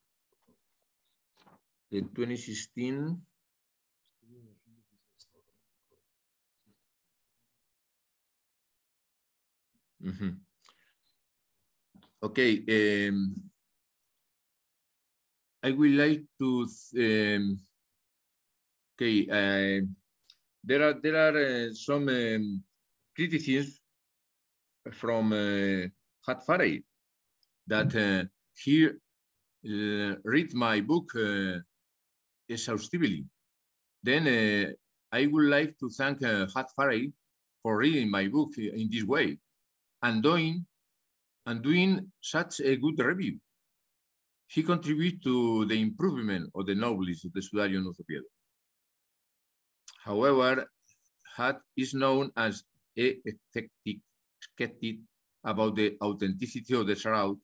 The 1.91 2.03
2016 2.03 3.21
Mm 10.01 10.13
-hmm. 10.13 10.33
Okay. 12.23 12.65
Um, 12.69 13.35
I 15.63 15.71
would 15.73 15.93
like 15.93 16.25
to. 16.39 16.67
Um, 16.97 17.61
okay. 18.95 19.27
Uh, 19.29 19.87
there 20.65 20.83
are 20.83 21.01
there 21.01 21.17
are 21.17 21.37
uh, 21.37 21.73
some 21.73 22.09
um, 22.09 22.63
criticisms 23.17 23.81
from 24.93 25.33
uh, 25.33 25.89
Hat 26.27 26.45
Farey 26.47 26.85
that 27.67 27.95
uh, 27.97 28.25
he 28.55 28.87
uh, 28.87 30.15
read 30.25 30.55
my 30.55 30.81
book 30.81 31.13
uh, 31.17 31.61
exhaustively. 32.49 33.25
Then 34.03 34.27
uh, 34.27 34.73
I 35.13 35.27
would 35.27 35.49
like 35.49 35.79
to 35.79 35.89
thank 35.91 36.23
uh, 36.23 36.47
Hat 36.55 36.69
Farey 36.77 37.13
for 37.63 37.77
reading 37.77 38.11
my 38.11 38.29
book 38.29 38.57
in 38.57 38.89
this 38.91 39.05
way 39.05 39.39
and 40.03 40.23
doing 40.23 40.67
and 41.47 41.63
doing 41.63 42.13
such 42.21 42.61
a 42.61 42.77
good 42.77 42.99
review. 42.99 43.39
He 44.47 44.63
contributed 44.63 45.23
to 45.25 45.65
the 45.67 45.81
improvement 45.81 46.51
of 46.55 46.67
the 46.67 46.75
knowledge 46.75 47.25
of 47.25 47.33
the 47.33 47.41
Sudarian 47.41 47.87
of 47.89 47.97
Oviedo. 48.01 48.27
However, 50.05 50.67
Hat 51.37 51.61
is 51.77 51.95
known 51.95 52.31
as 52.37 52.65
a 52.99 53.17
skeptic 54.41 54.99
about 55.45 55.77
the 55.77 55.97
authenticity 56.03 56.75
of 56.75 56.87
the 56.87 56.97
shroud 56.97 57.37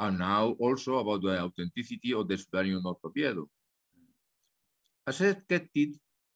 and 0.00 0.18
now 0.18 0.56
also 0.58 0.98
about 0.98 1.22
the 1.22 1.40
authenticity 1.40 2.12
of 2.12 2.26
the 2.26 2.34
Sudarian 2.34 2.84
of 2.84 2.96
Oviedo. 3.04 3.48
As 5.06 5.20
a 5.20 5.38
skeptic, 5.38 5.90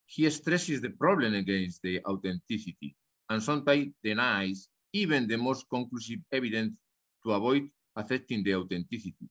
he 0.07 0.31
stresses 0.31 0.81
the 0.81 0.91
problem 0.91 1.35
against 1.35 1.83
the 1.83 2.01
authenticity 2.05 2.95
and 3.29 3.43
sometimes 3.43 3.93
denies 4.03 4.69
even 4.93 5.27
the 5.27 5.37
most 5.37 5.67
conclusive 5.69 6.21
evidence 6.33 6.75
to 7.25 7.33
avoid 7.33 7.69
affecting 7.97 8.43
the 8.43 8.55
authenticity. 8.55 9.29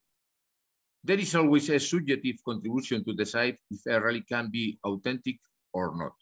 There 1.03 1.19
is 1.19 1.35
always 1.35 1.69
a 1.69 1.79
subjective 1.79 2.37
contribution 2.43 3.03
to 3.05 3.13
decide 3.13 3.57
if 3.71 3.79
a 3.87 4.01
relic 4.01 4.27
can 4.27 4.49
be 4.51 4.77
authentic 4.83 5.37
or 5.73 5.95
not. 5.95 6.13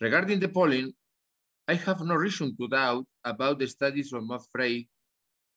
Regarding 0.00 0.38
the 0.38 0.48
pollen, 0.48 0.94
I 1.66 1.74
have 1.74 2.00
no 2.00 2.14
reason 2.14 2.56
to 2.56 2.68
doubt 2.68 3.06
about 3.24 3.58
the 3.58 3.66
studies 3.66 4.12
of 4.12 4.26
Max 4.26 4.46
Frey 4.50 4.88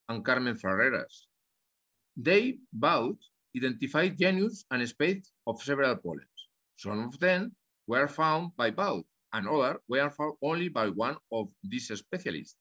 and 0.09 0.23
Carmen 0.23 0.55
Ferreras. 0.55 1.27
They 2.15 2.57
both 2.71 3.17
identified 3.55 4.17
genus 4.17 4.65
and 4.69 4.87
species 4.87 5.31
of 5.47 5.61
several 5.61 5.95
pollens. 5.95 6.49
Some 6.75 6.99
of 7.05 7.19
them 7.19 7.55
were 7.87 8.07
found 8.07 8.51
by 8.57 8.71
both, 8.71 9.05
and 9.31 9.47
others 9.47 9.77
were 9.87 10.09
found 10.09 10.33
only 10.41 10.69
by 10.69 10.89
one 10.89 11.17
of 11.31 11.47
these 11.63 11.91
specialists. 11.93 12.57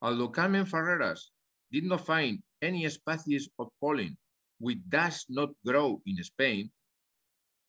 Although 0.00 0.28
Carmen 0.28 0.64
Ferreras 0.64 1.30
did 1.72 1.84
not 1.84 2.06
find 2.06 2.42
any 2.62 2.88
species 2.88 3.48
of 3.58 3.68
pollen 3.80 4.16
which 4.58 4.78
does 4.88 5.26
not 5.28 5.50
grow 5.64 6.00
in 6.06 6.22
Spain, 6.22 6.70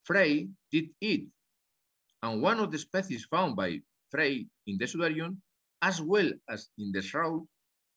Frey 0.04 0.50
did 0.72 0.90
it. 1.02 1.28
And 2.22 2.42
one 2.42 2.60
of 2.60 2.72
the 2.72 2.78
species 2.78 3.26
found 3.26 3.56
by 3.56 3.80
Frey 4.12 4.48
in 4.68 4.78
the 4.78 4.86
Sudarium, 4.86 5.38
as 5.82 6.02
well 6.02 6.30
as 6.50 6.70
in 6.78 6.92
the 6.92 7.02
Shroud, 7.02 7.48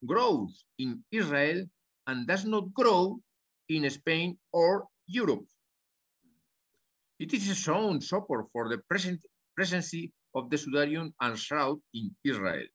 grows 0.07 0.65
in 0.79 1.03
Israel 1.11 1.65
and 2.07 2.27
does 2.27 2.45
not 2.45 2.73
grow 2.75 3.21
in 3.69 3.89
Spain 3.91 4.39
or 4.53 4.87
Europe. 5.07 5.47
It 7.19 7.33
is 7.33 7.49
a 7.51 7.55
shown 7.55 8.01
support 8.01 8.47
for 8.53 8.69
the 8.69 8.79
present 8.89 9.21
presence 9.55 9.95
of 10.35 10.51
the 10.51 10.57
Sudarium 10.57 11.13
and 11.21 11.39
Shroud 11.39 11.79
in 11.95 12.15
Israel. 12.25 12.67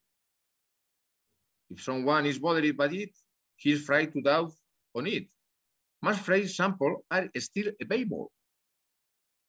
If 1.69 1.84
someone 1.84 2.25
is 2.25 2.39
bothered 2.39 2.77
by 2.77 2.88
it, 2.88 3.12
he 3.56 3.71
is 3.71 3.84
free 3.84 4.08
to 4.08 4.21
doubt 4.21 4.53
on 4.95 5.08
it. 5.08 5.27
Mass 6.01 6.19
Frey 6.19 6.45
samples 6.47 7.01
are 7.10 7.27
still 7.38 7.71
available. 7.82 8.32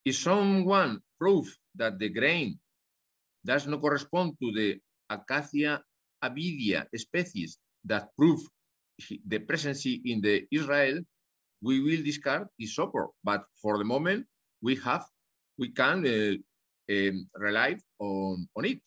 If 0.04 0.16
someone 0.16 1.00
proves 1.18 1.58
that 1.74 1.98
the 1.98 2.08
grain 2.08 2.58
does 3.44 3.66
not 3.66 3.80
correspond 3.80 4.34
to 4.40 4.52
the 4.52 4.80
Acacia 5.10 5.80
albida 6.24 6.86
species 6.96 7.58
that 7.84 8.08
prove 8.16 8.40
the 9.26 9.38
presence 9.38 9.86
in 9.86 10.20
the 10.20 10.46
Israel, 10.50 11.00
we 11.62 11.80
will 11.80 12.02
discard 12.02 12.48
this 12.58 12.74
support. 12.74 13.10
But 13.22 13.44
for 13.60 13.78
the 13.78 13.84
moment, 13.84 14.26
we 14.62 14.76
have, 14.76 15.04
we 15.58 15.70
can 15.70 16.06
uh, 16.06 16.34
um, 16.90 17.28
rely 17.34 17.76
on, 17.98 18.48
on 18.56 18.64
it. 18.64 18.80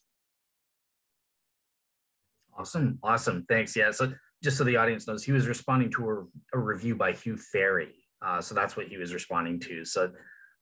Awesome. 2.58 3.00
Awesome. 3.04 3.46
Thanks. 3.48 3.76
Yeah. 3.76 3.92
So 3.92 4.14
just 4.44 4.58
so 4.58 4.64
the 4.64 4.78
audience 4.78 5.08
knows, 5.08 5.24
he 5.24 5.32
was 5.32 5.48
responding 5.48 5.92
to 5.92 6.10
a, 6.10 6.58
a 6.58 6.60
review 6.60 6.96
by 6.96 7.14
Hugh 7.14 7.38
Farey. 7.38 7.96
Uh, 8.22 8.42
so 8.42 8.54
that's 8.54 8.76
what 8.76 8.88
he 8.88 8.98
was 8.98 9.14
responding 9.14 9.60
to. 9.62 9.86
So 9.86 10.12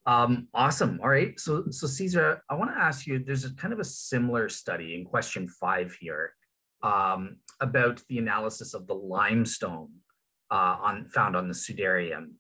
um, 0.06 0.48
awesome. 0.54 1.00
All 1.04 1.10
right. 1.10 1.40
So, 1.40 1.66
so 1.70 1.88
Caesar, 1.88 2.42
I 2.50 2.56
want 2.56 2.72
to 2.72 2.82
ask 2.82 3.06
you, 3.06 3.20
there's 3.20 3.46
a 3.46 3.54
kind 3.56 3.74
of 3.74 3.80
a 3.80 3.84
similar 3.84 4.50
study 4.50 4.96
in 4.96 5.06
question 5.06 5.48
five 5.48 5.96
here 6.00 6.34
um, 6.82 7.38
about 7.60 8.02
the 8.08 8.18
analysis 8.18 8.74
of 8.74 8.88
the 8.88 8.96
limestone 8.96 9.90
uh, 10.50 10.78
on 10.82 11.06
found 11.08 11.36
on 11.36 11.48
the 11.48 11.54
Sudarium. 11.54 12.32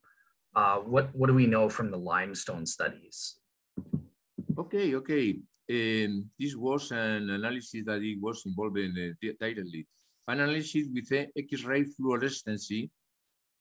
Uh, 0.55 0.77
what, 0.77 1.13
what 1.13 1.27
do 1.27 1.33
we 1.33 1.45
know 1.45 1.69
from 1.69 1.91
the 1.91 1.97
limestone 1.97 2.65
studies? 2.65 3.35
Okay, 4.57 4.95
okay. 4.95 5.39
Um, 5.69 6.25
this 6.39 6.55
was 6.55 6.89
an 6.91 7.29
analysis 7.29 7.83
that 7.85 8.01
it 8.01 8.17
was 8.19 8.43
involved 8.47 8.79
in 8.79 8.91
uh, 8.97 9.27
directly. 9.39 9.85
Analysis 10.27 10.87
with 10.91 11.29
X-ray 11.37 11.83
fluorescence 11.83 12.71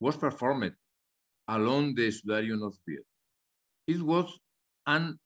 was 0.00 0.16
performed 0.16 0.72
along 1.48 1.94
the 1.94 2.08
Sudarium 2.08 2.66
of 2.66 2.74
field. 2.86 3.04
It 3.86 4.00
was 4.00 4.38
an, 4.86 5.18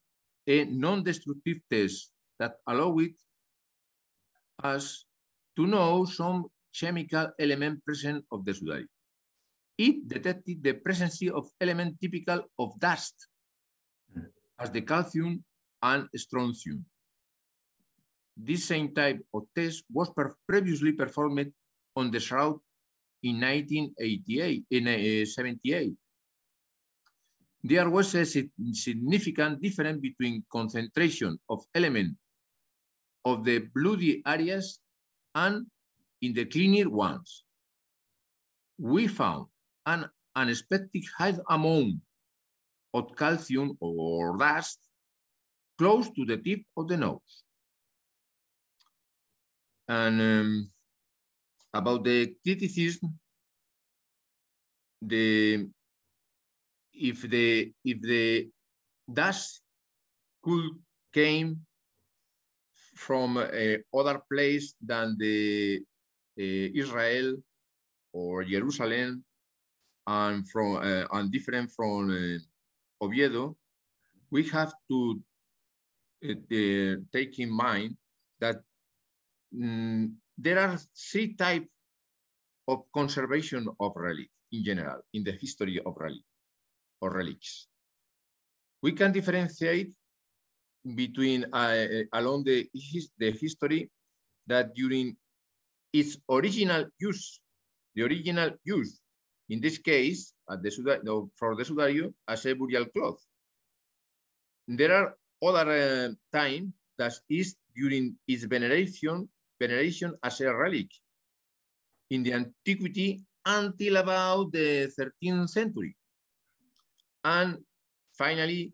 a 0.47 0.65
non-destructive 0.65 1.59
test 1.71 2.11
that 2.41 2.57
allowed 2.67 3.15
us 4.65 5.05
to 5.57 5.67
know 5.67 6.05
some 6.05 6.47
chemical 6.75 7.31
element 7.39 7.85
present 7.85 8.25
of 8.33 8.45
the 8.45 8.53
Sudarium. 8.53 8.91
It 9.79 10.09
detected 10.09 10.63
the 10.63 10.75
presence 10.75 11.23
of 11.33 11.49
element 11.61 11.97
typical 12.01 12.43
of 12.59 12.79
dust, 12.81 13.15
hmm. 14.13 14.27
as 14.59 14.71
the 14.71 14.83
calcium 14.83 15.45
and 15.83 16.09
strontium. 16.15 16.85
This 18.37 18.65
same 18.65 18.95
type 18.95 19.21
of 19.35 19.43
test 19.55 19.85
was 19.93 20.11
per 20.11 20.35
previously 20.49 20.93
performed 20.93 21.53
on 21.97 22.11
the 22.11 22.21
shroud 22.21 22.59
in 23.23 23.41
1988, 23.41 24.65
in 24.71 24.89
uh, 24.89 25.25
78. 25.27 25.93
There 27.65 27.91
was 27.91 28.15
a 28.15 28.25
significant 28.25 29.63
difference 29.63 30.01
between 30.01 30.45
concentration 30.51 31.39
of 31.49 31.65
element 31.75 32.17
of 33.25 33.45
the 33.45 33.59
bloody 33.75 34.23
areas 34.27 34.81
and 35.35 35.67
in 36.23 36.33
the 36.33 36.45
cleaner 36.47 36.89
ones. 36.91 37.45
We 38.79 39.07
found 39.07 39.47
an 39.87 40.09
unexpected 40.35 41.05
high 41.17 41.39
amount 41.49 42.01
of 42.95 43.15
calcium 43.17 43.77
or 43.81 44.37
dust 44.37 44.79
close 45.83 46.11
to 46.15 46.25
the 46.25 46.37
tip 46.37 46.63
of 46.77 46.87
the 46.87 46.97
nose. 46.97 47.43
And 49.89 50.21
um, 50.21 50.71
about 51.75 52.05
the 52.05 52.37
criticism, 52.45 53.19
the 55.03 55.67
if 56.95 57.23
the 57.23 57.73
if 57.85 58.01
the 58.01 58.49
dust 59.13 59.63
could 60.45 60.71
came 61.13 61.67
from 62.95 63.37
uh, 63.37 63.77
other 63.93 64.23
place 64.31 64.75
than 64.81 65.17
the 65.19 65.81
uh, 66.39 66.67
Israel 66.83 67.43
or 68.13 68.45
Jerusalem 68.45 69.25
and 70.07 70.49
from 70.49 70.77
uh, 70.77 71.07
and 71.11 71.33
different 71.33 71.73
from 71.73 72.11
uh, 72.11 73.05
Oviedo, 73.05 73.57
we 74.31 74.45
have 74.51 74.73
to 74.89 75.21
uh, 76.23 76.97
take 77.13 77.39
in 77.39 77.51
mind 77.51 77.97
that 78.41 78.57
um, 79.55 80.17
there 80.39 80.59
are 80.59 80.79
three 80.95 81.35
types 81.35 81.69
of 82.69 82.85
conservation 82.95 83.69
of 83.81 83.93
relic 83.97 84.31
in 84.53 84.65
general 84.65 85.01
in 85.13 85.25
the 85.25 85.33
history 85.33 85.81
of 85.85 85.95
relic 85.99 86.23
or 87.01 87.11
relics. 87.11 87.67
We 88.83 88.93
can 88.93 89.13
differentiate 89.13 89.93
between 90.95 91.47
uh, 91.53 91.87
along 92.13 92.45
the, 92.45 92.69
his, 92.75 93.11
the 93.19 93.31
history 93.31 93.91
that 94.47 94.75
during 94.75 95.17
its 95.93 96.17
original 96.31 96.87
use, 96.99 97.41
the 97.95 98.03
original 98.03 98.51
use, 98.65 98.99
in 99.51 99.61
this 99.61 99.79
case, 99.79 100.35
at 100.51 100.63
the 100.63 100.71
for 101.37 101.55
the 101.55 101.63
sudario 101.63 102.13
as 102.27 102.47
a 102.47 102.55
burial 102.55 102.87
cloth. 102.87 103.21
There 104.67 104.93
are 104.93 105.15
other 105.43 105.71
uh, 105.71 106.09
time 106.37 106.73
that 106.99 107.13
is 107.29 107.57
during 107.75 108.17
its 108.29 108.45
veneration, 108.45 109.29
veneration 109.61 110.15
as 110.23 110.41
a 110.41 110.55
relic 110.55 110.89
in 112.11 112.23
the 112.23 112.33
antiquity 112.33 113.25
until 113.45 113.97
about 113.97 114.53
the 114.53 114.91
13th 114.99 115.49
century. 115.49 115.97
And 117.25 117.59
finally, 118.17 118.73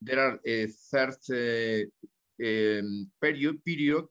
there 0.00 0.20
are 0.20 0.40
a 0.46 0.66
third 0.66 1.16
uh, 1.30 1.84
um, 2.44 3.10
period, 3.20 3.64
period 3.64 4.04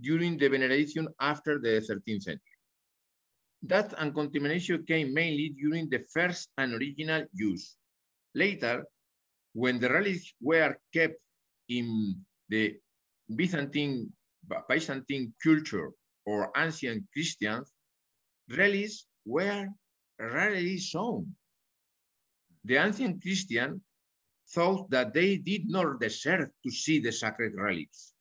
during 0.00 0.38
the 0.38 0.48
veneration 0.48 1.08
after 1.20 1.58
the 1.58 1.80
13th 1.80 2.22
century. 2.22 2.54
That 3.62 3.94
and 3.98 4.10
uncontamination 4.10 4.84
came 4.84 5.14
mainly 5.14 5.54
during 5.58 5.88
the 5.88 6.04
first 6.12 6.50
and 6.58 6.74
original 6.74 7.24
use. 7.32 7.76
Later, 8.34 8.84
when 9.54 9.78
the 9.78 9.88
relics 9.88 10.34
were 10.40 10.76
kept 10.92 11.16
in 11.68 12.16
the 12.48 12.76
Byzantine, 13.34 14.12
Byzantine 14.68 15.32
culture 15.42 15.90
or 16.26 16.50
ancient 16.56 17.04
Christians, 17.12 17.72
relics 18.50 19.06
were 19.24 19.68
rarely 20.18 20.78
shown. 20.78 21.34
The 22.64 22.76
ancient 22.76 23.22
Christian 23.22 23.82
thought 24.50 24.90
that 24.90 25.12
they 25.12 25.36
did 25.36 25.68
not 25.68 26.00
deserve 26.00 26.50
to 26.64 26.70
see 26.70 26.98
the 27.00 27.12
sacred 27.12 27.54
relics. 27.56 28.12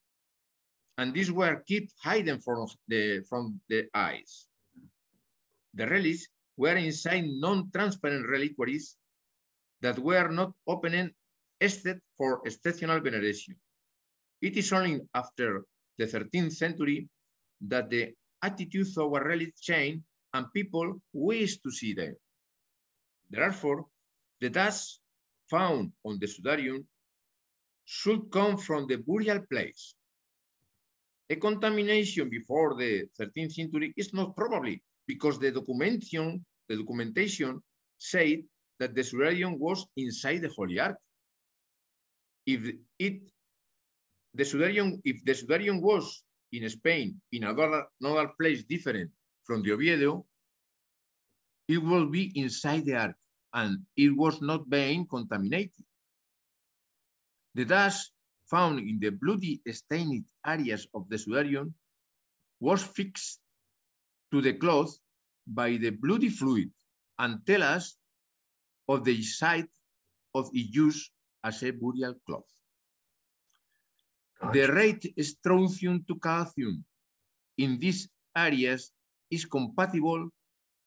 And 0.97 1.13
these 1.13 1.31
were 1.31 1.63
kept 1.67 1.93
hidden 2.03 2.39
from 2.39 2.67
the, 2.87 3.23
from 3.27 3.59
the 3.69 3.87
eyes. 3.93 4.47
The 5.73 5.87
relics 5.87 6.27
were 6.55 6.75
inside 6.75 7.25
non-transparent 7.25 8.27
reliquaries 8.27 8.95
that 9.81 9.97
were 9.99 10.29
not 10.29 10.53
opened 10.67 11.11
except 11.63 12.01
for 12.17 12.41
exceptional 12.45 12.99
veneration. 12.99 13.55
It 14.41 14.57
is 14.57 14.73
only 14.73 14.99
after 15.15 15.63
the 15.97 16.05
13th 16.05 16.51
century 16.51 17.07
that 17.61 17.89
the 17.89 18.11
attitude 18.41 18.93
toward 18.93 19.25
relics 19.25 19.61
changed 19.61 20.03
and 20.33 20.51
people 20.53 21.01
wish 21.13 21.57
to 21.59 21.71
see 21.71 21.93
them. 21.93 22.15
Therefore, 23.29 23.85
the 24.41 24.49
dust 24.49 24.99
found 25.49 25.93
on 26.03 26.19
the 26.19 26.27
Sudarium 26.27 26.83
should 27.85 28.29
come 28.29 28.57
from 28.57 28.85
the 28.87 28.97
burial 28.97 29.39
place. 29.49 29.95
A 31.29 31.37
contamination 31.37 32.29
before 32.29 32.75
the 32.75 33.05
13th 33.17 33.53
century 33.53 33.93
is 33.95 34.13
not 34.13 34.35
probably 34.35 34.83
because 35.07 35.39
the 35.39 35.51
documentation, 35.51 36.45
the 36.67 36.75
documentation 36.75 37.61
said 37.97 38.43
that 38.79 38.93
the 38.93 39.01
Sudarium 39.01 39.57
was 39.57 39.85
inside 39.95 40.41
the 40.41 40.51
Holy 40.57 40.79
Ark. 40.79 40.97
If 42.45 42.75
it, 42.99 43.21
the 44.33 44.43
Sudarium, 44.43 45.01
if 45.03 45.23
the 45.23 45.33
Sudarium 45.33 45.81
was 45.81 46.23
in 46.51 46.69
Spain, 46.69 47.19
in 47.31 47.43
another, 47.43 47.85
another 48.01 48.31
place 48.39 48.63
different 48.63 49.11
from 49.43 49.63
the 49.63 49.71
Oviedo, 49.71 50.25
it 51.67 51.77
will 51.77 52.07
be 52.07 52.31
inside 52.35 52.85
the 52.85 52.95
Ark 52.95 53.15
and 53.53 53.79
it 53.95 54.09
was 54.15 54.41
not 54.41 54.69
being 54.69 55.07
contaminated. 55.07 55.85
The 57.55 57.65
dust 57.65 58.11
found 58.49 58.79
in 58.79 58.99
the 58.99 59.11
bloody 59.11 59.61
stained 59.71 60.25
areas 60.45 60.87
of 60.93 61.07
the 61.09 61.15
Sudarium 61.15 61.73
was 62.59 62.83
fixed 62.83 63.39
to 64.31 64.41
the 64.41 64.53
cloth 64.53 64.97
by 65.45 65.77
the 65.77 65.91
bloody 65.91 66.29
fluid 66.29 66.71
and 67.19 67.45
tell 67.45 67.63
us 67.63 67.97
of 68.87 69.03
the 69.03 69.21
site 69.21 69.69
of 70.33 70.49
its 70.53 70.75
use 70.75 71.11
as 71.43 71.63
a 71.63 71.71
burial 71.71 72.15
cloth. 72.25 72.49
Gotcha. 74.41 74.53
The 74.53 74.73
rate 74.73 75.13
strontium 75.19 76.03
to 76.07 76.15
calcium 76.19 76.83
in 77.57 77.77
these 77.79 78.07
areas 78.35 78.91
is 79.29 79.45
compatible 79.45 80.29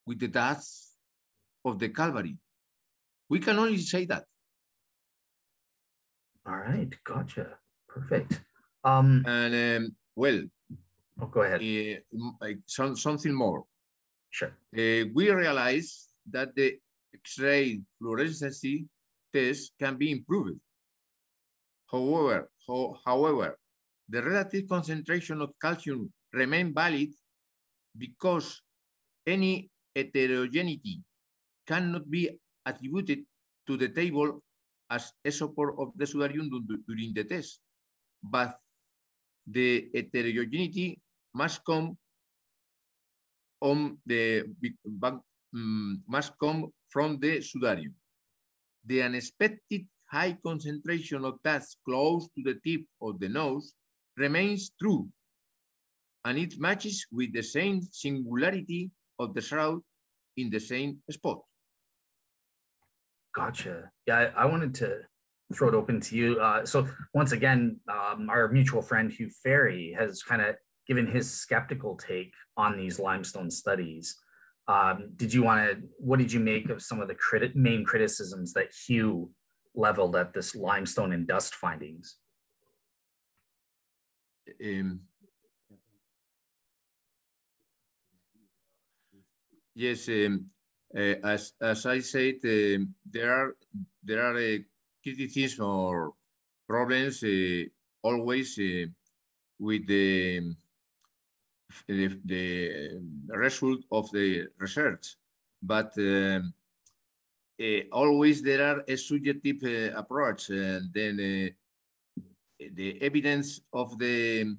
with 0.05 0.19
the 0.19 0.27
dust 0.27 0.97
of 1.65 1.79
the 1.79 1.89
Calvary. 1.89 2.37
We 3.29 3.39
can 3.39 3.59
only 3.59 3.77
say 3.77 4.05
that. 4.05 4.23
All 6.45 6.57
right, 6.57 6.93
gotcha. 7.03 7.57
Perfect. 7.87 8.41
Um, 8.83 9.23
and 9.27 9.53
um, 9.53 9.95
well, 10.15 10.41
oh, 11.21 11.25
go 11.25 11.41
ahead. 11.41 11.61
Uh, 11.61 12.47
some, 12.65 12.95
something 12.95 13.33
more. 13.33 13.65
Sure. 14.29 14.55
Uh, 14.73 15.09
we 15.13 15.29
realize 15.29 16.07
that 16.31 16.55
the 16.55 16.77
X-ray 17.13 17.81
fluorescence 17.99 18.63
can 19.79 19.97
be 19.97 20.11
improved. 20.11 20.59
However, 21.91 22.49
ho 22.67 22.97
however, 23.05 23.57
the 24.09 24.21
relative 24.23 24.67
concentration 24.67 25.41
of 25.41 25.53
calcium 25.61 26.11
remain 26.33 26.73
valid 26.73 27.11
because 27.97 28.61
any 29.25 29.69
heterogeneity 29.95 31.03
cannot 31.65 32.09
be 32.09 32.29
attributed 32.65 33.23
to 33.67 33.75
the 33.75 33.89
table 33.89 34.43
as 34.89 35.11
a 35.25 35.31
support 35.31 35.75
of 35.79 35.91
the 35.95 36.05
sudarium 36.05 36.47
during 36.87 37.11
the 37.13 37.23
test. 37.23 37.59
But 38.23 38.55
the 39.45 39.91
heterogeneity 39.93 40.99
must 41.33 41.63
come 41.63 41.97
on 43.61 43.97
the 44.05 44.47
um, 45.53 46.03
must 46.07 46.33
come 46.39 46.71
from 46.89 47.19
the 47.19 47.39
sudarium. 47.39 47.93
The 48.87 49.03
unexpected 49.03 49.85
high 50.09 50.37
concentration 50.41 51.25
of 51.25 51.43
dust 51.43 51.77
close 51.85 52.27
to 52.29 52.43
the 52.43 52.55
tip 52.65 52.81
of 53.01 53.19
the 53.19 53.27
nose 53.27 53.73
remains 54.15 54.71
true, 54.81 55.09
and 56.23 56.37
it 56.37 56.59
matches 56.59 57.05
with 57.11 57.33
the 57.33 57.43
same 57.43 57.81
singularity 57.81 58.89
of 59.19 59.33
the 59.33 59.41
shroud 59.41 59.81
in 60.37 60.49
the 60.49 60.59
same 60.59 60.99
spot. 61.11 61.41
Gotcha. 63.35 63.91
Yeah, 64.07 64.31
I, 64.35 64.43
I 64.43 64.45
wanted 64.45 64.73
to 64.75 65.01
throw 65.53 65.67
it 65.69 65.75
open 65.75 65.99
to 66.01 66.15
you. 66.15 66.39
Uh, 66.39 66.65
so 66.65 66.87
once 67.13 67.33
again, 67.33 67.79
um, 67.89 68.29
our 68.29 68.47
mutual 68.47 68.81
friend 68.81 69.11
Hugh 69.11 69.29
Farey 69.43 69.93
has 69.97 70.23
kind 70.23 70.41
of 70.41 70.55
given 70.87 71.05
his 71.05 71.29
skeptical 71.29 71.97
take 71.97 72.33
on 72.55 72.77
these 72.77 72.99
limestone 72.99 73.51
studies. 73.51 74.17
Um, 74.67 75.11
did 75.15 75.33
you 75.33 75.43
want 75.43 75.69
to? 75.69 75.87
What 75.97 76.19
did 76.19 76.31
you 76.31 76.39
make 76.39 76.69
of 76.69 76.81
some 76.81 76.99
of 76.99 77.07
the 77.07 77.51
main 77.55 77.85
criticisms 77.85 78.53
that 78.53 78.73
Hugh 78.73 79.31
leveled 79.73 80.15
at 80.15 80.33
this 80.33 80.55
limestone 80.55 81.13
and 81.13 81.25
dust 81.25 81.55
findings? 81.55 82.17
Um, 84.63 85.01
yes, 89.73 90.09
um, 90.09 90.49
uh, 90.95 91.15
as 91.23 91.53
as 91.61 91.85
I 91.85 91.99
said, 91.99 92.35
uh, 92.43 92.83
there 93.09 93.31
are 93.31 93.55
there 94.03 94.23
are 94.23 94.37
uh, 94.37 94.57
criticism 95.03 95.65
or 95.65 96.13
problems 96.67 97.23
uh, 97.23 97.63
always 98.03 98.59
uh, 98.59 98.85
with 99.59 99.87
the, 99.87 100.53
the, 101.87 102.19
the 102.25 103.01
result 103.29 103.79
of 103.91 104.09
the 104.11 104.47
research, 104.57 105.15
but 105.61 105.93
um, 105.97 106.53
uh, 107.61 107.81
always 107.91 108.41
there 108.41 108.63
are 108.63 108.83
a 108.87 108.95
subjective 108.95 109.91
approach, 109.95 110.49
and 110.49 110.93
then 110.93 111.17
the 112.59 113.01
evidence 113.01 113.61
of 113.73 113.97
the 113.97 114.55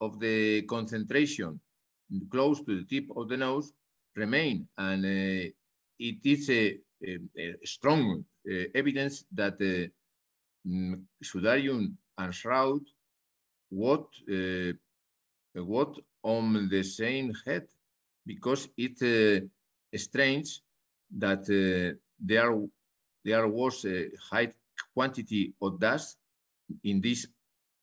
of 0.00 0.20
the 0.20 0.62
concentration 0.62 1.60
close 2.30 2.62
to 2.62 2.78
the 2.78 2.84
tip 2.84 3.10
of 3.16 3.28
the 3.28 3.36
nose 3.36 3.72
remain. 4.16 4.68
And 4.76 5.04
uh, 5.04 5.50
it 5.98 6.18
is 6.24 6.48
a, 6.50 6.78
a, 7.04 7.18
a 7.36 7.66
strong 7.66 8.24
uh, 8.50 8.64
evidence 8.74 9.24
that 9.32 9.54
uh, 9.54 9.88
mm, 10.68 11.02
Sudarium 11.22 11.94
and 12.16 12.34
Shroud 12.34 12.82
what 13.70 14.06
uh, 14.32 14.72
what 15.54 15.94
on 16.22 16.68
the 16.68 16.82
same 16.82 17.32
head 17.46 17.66
because 18.26 18.68
it 18.76 19.00
uh, 19.02 19.46
strange 19.96 20.60
that 21.16 21.42
uh, 21.48 21.96
there 22.20 22.54
there 23.24 23.48
was 23.48 23.84
a 23.84 24.10
high 24.30 24.52
quantity 24.94 25.54
of 25.60 25.78
dust 25.80 26.18
in 26.84 27.00
this 27.00 27.26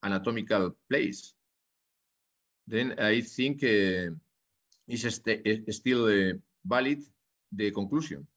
anatomical 0.04 0.76
place. 0.90 1.34
Then 2.68 2.96
I 3.00 3.22
think 3.22 3.64
uh, 3.64 4.14
it's 4.88 5.02
st 5.02 5.74
still 5.74 6.06
uh, 6.06 6.34
valid 6.66 7.02
the 7.52 7.72
conclusion. 7.72 8.28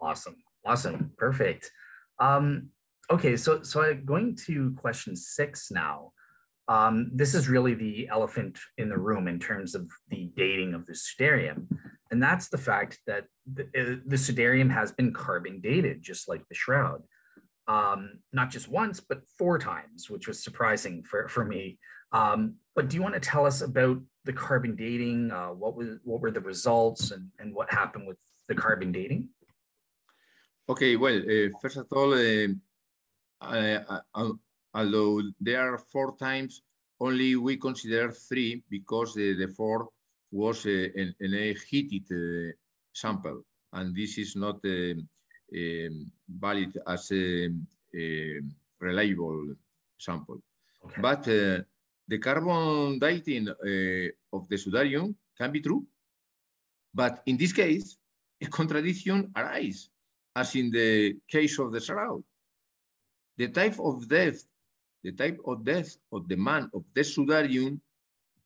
Awesome. 0.00 0.36
Awesome. 0.64 1.12
Perfect. 1.16 1.70
Um, 2.18 2.70
okay, 3.10 3.36
so 3.36 3.62
so 3.62 3.82
I'm 3.82 4.04
going 4.04 4.36
to 4.46 4.72
question 4.76 5.16
six 5.16 5.70
now. 5.70 6.12
Um, 6.68 7.10
this 7.14 7.34
is 7.34 7.48
really 7.48 7.74
the 7.74 8.08
elephant 8.08 8.58
in 8.76 8.90
the 8.90 8.98
room 8.98 9.26
in 9.26 9.38
terms 9.38 9.74
of 9.74 9.90
the 10.08 10.30
dating 10.36 10.74
of 10.74 10.86
the 10.86 10.92
Sudarium. 10.92 11.66
And 12.10 12.22
that's 12.22 12.48
the 12.48 12.58
fact 12.58 13.00
that 13.06 13.24
the, 13.50 13.64
uh, 13.64 13.96
the 14.06 14.16
Sudarium 14.16 14.70
has 14.70 14.92
been 14.92 15.12
carbon 15.12 15.60
dated, 15.60 16.02
just 16.02 16.28
like 16.28 16.46
the 16.48 16.54
Shroud. 16.54 17.02
Um, 17.66 18.20
not 18.32 18.50
just 18.50 18.68
once, 18.68 19.00
but 19.00 19.22
four 19.38 19.58
times, 19.58 20.08
which 20.08 20.28
was 20.28 20.42
surprising 20.42 21.02
for, 21.04 21.28
for 21.28 21.44
me. 21.44 21.78
Um, 22.12 22.56
but 22.74 22.88
do 22.88 22.96
you 22.96 23.02
want 23.02 23.14
to 23.14 23.20
tell 23.20 23.46
us 23.46 23.60
about 23.60 24.00
the 24.24 24.32
carbon 24.32 24.76
dating? 24.76 25.30
Uh, 25.30 25.48
what 25.48 25.74
was 25.74 25.98
what 26.04 26.20
were 26.20 26.30
the 26.30 26.40
results 26.40 27.10
and, 27.10 27.28
and 27.38 27.54
what 27.54 27.70
happened 27.70 28.06
with 28.06 28.18
the 28.48 28.54
carbon 28.54 28.92
dating? 28.92 29.28
Okay, 30.68 30.96
well, 30.96 31.18
uh, 31.18 31.48
first 31.60 31.76
of 31.76 31.86
all, 31.92 32.12
uh, 32.12 32.48
although 34.78 35.20
there 35.40 35.60
are 35.60 35.78
four 35.78 36.16
times, 36.16 36.62
only 37.00 37.36
we 37.36 37.56
consider 37.56 38.10
three 38.12 38.62
because 38.70 39.14
the 39.14 39.52
four 39.56 39.88
was 40.30 40.66
an, 40.66 41.14
an 41.20 41.54
heated 41.68 42.54
sample, 42.92 43.42
and 43.72 43.94
this 43.94 44.18
is 44.18 44.36
not 44.36 44.60
um, 44.64 46.10
valid 46.28 46.72
as 46.86 47.10
a, 47.12 47.50
a 47.94 48.40
reliable 48.80 49.54
sample. 49.98 50.40
Okay. 50.84 51.00
But 51.00 51.22
uh, 51.28 51.62
the 52.06 52.18
carbon 52.18 52.98
dating 52.98 53.48
uh, 53.48 54.36
of 54.36 54.48
the 54.48 54.56
Sudarium 54.56 55.14
can 55.36 55.50
be 55.50 55.60
true. 55.60 55.84
But 56.94 57.22
in 57.26 57.36
this 57.36 57.52
case, 57.52 57.96
a 58.40 58.46
contradiction 58.46 59.30
arises, 59.36 59.90
as 60.34 60.54
in 60.54 60.70
the 60.70 61.16
case 61.28 61.58
of 61.58 61.72
the 61.72 61.80
shroud. 61.80 62.22
The 63.36 63.48
type 63.48 63.78
of 63.78 64.08
death, 64.08 64.44
the 65.02 65.12
type 65.12 65.38
of 65.46 65.64
death 65.64 65.96
of 66.12 66.28
the 66.28 66.36
man 66.36 66.70
of 66.74 66.84
the 66.94 67.02
Sudarium 67.02 67.80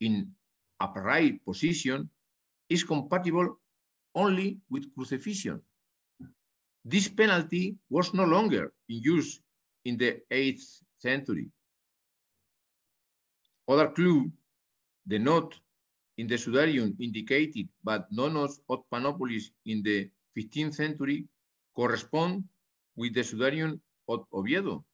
in 0.00 0.30
upright 0.80 1.44
position 1.44 2.08
is 2.68 2.84
compatible 2.84 3.58
only 4.14 4.58
with 4.70 4.92
crucifixion. 4.94 5.60
This 6.84 7.08
penalty 7.08 7.76
was 7.88 8.12
no 8.12 8.24
longer 8.24 8.72
in 8.88 9.00
use 9.00 9.40
in 9.84 9.96
the 9.96 10.20
8th 10.30 10.82
century. 10.98 11.48
Other 13.68 13.88
clue, 13.88 14.30
the 15.06 15.18
note 15.18 15.58
in 16.18 16.26
the 16.26 16.34
Sudarium 16.34 16.94
indicated 17.00 17.68
but 17.82 18.10
Nonnus 18.10 18.60
of 18.68 18.84
Panopolis 18.90 19.50
in 19.66 19.82
the 19.82 20.10
15th 20.36 20.74
century 20.74 21.26
correspond 21.74 22.44
with 22.96 23.14
the 23.14 23.22
Sudarium 23.22 23.80
of 24.08 24.26
Oviedo 24.32 24.84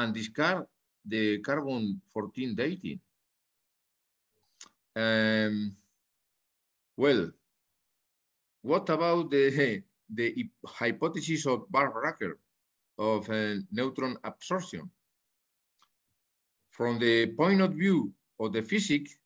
and 0.00 0.14
discard 0.14 0.66
the 1.04 1.38
carbon 1.38 2.00
14 2.12 2.54
dating. 2.54 3.00
Um, 4.96 5.76
well, 6.96 7.30
what 8.62 8.88
about 8.88 9.30
the 9.30 9.82
the 10.12 10.50
hypothesis 10.66 11.46
of 11.46 11.70
Bob 11.70 11.94
Rucker 11.94 12.38
of 13.00 13.28
uh, 13.30 13.54
neutron 13.72 14.16
absorption. 14.24 14.90
From 16.70 16.98
the 16.98 17.28
point 17.28 17.60
of 17.60 17.72
view 17.72 18.12
of 18.38 18.52
the 18.52 18.62
physics, 18.62 19.16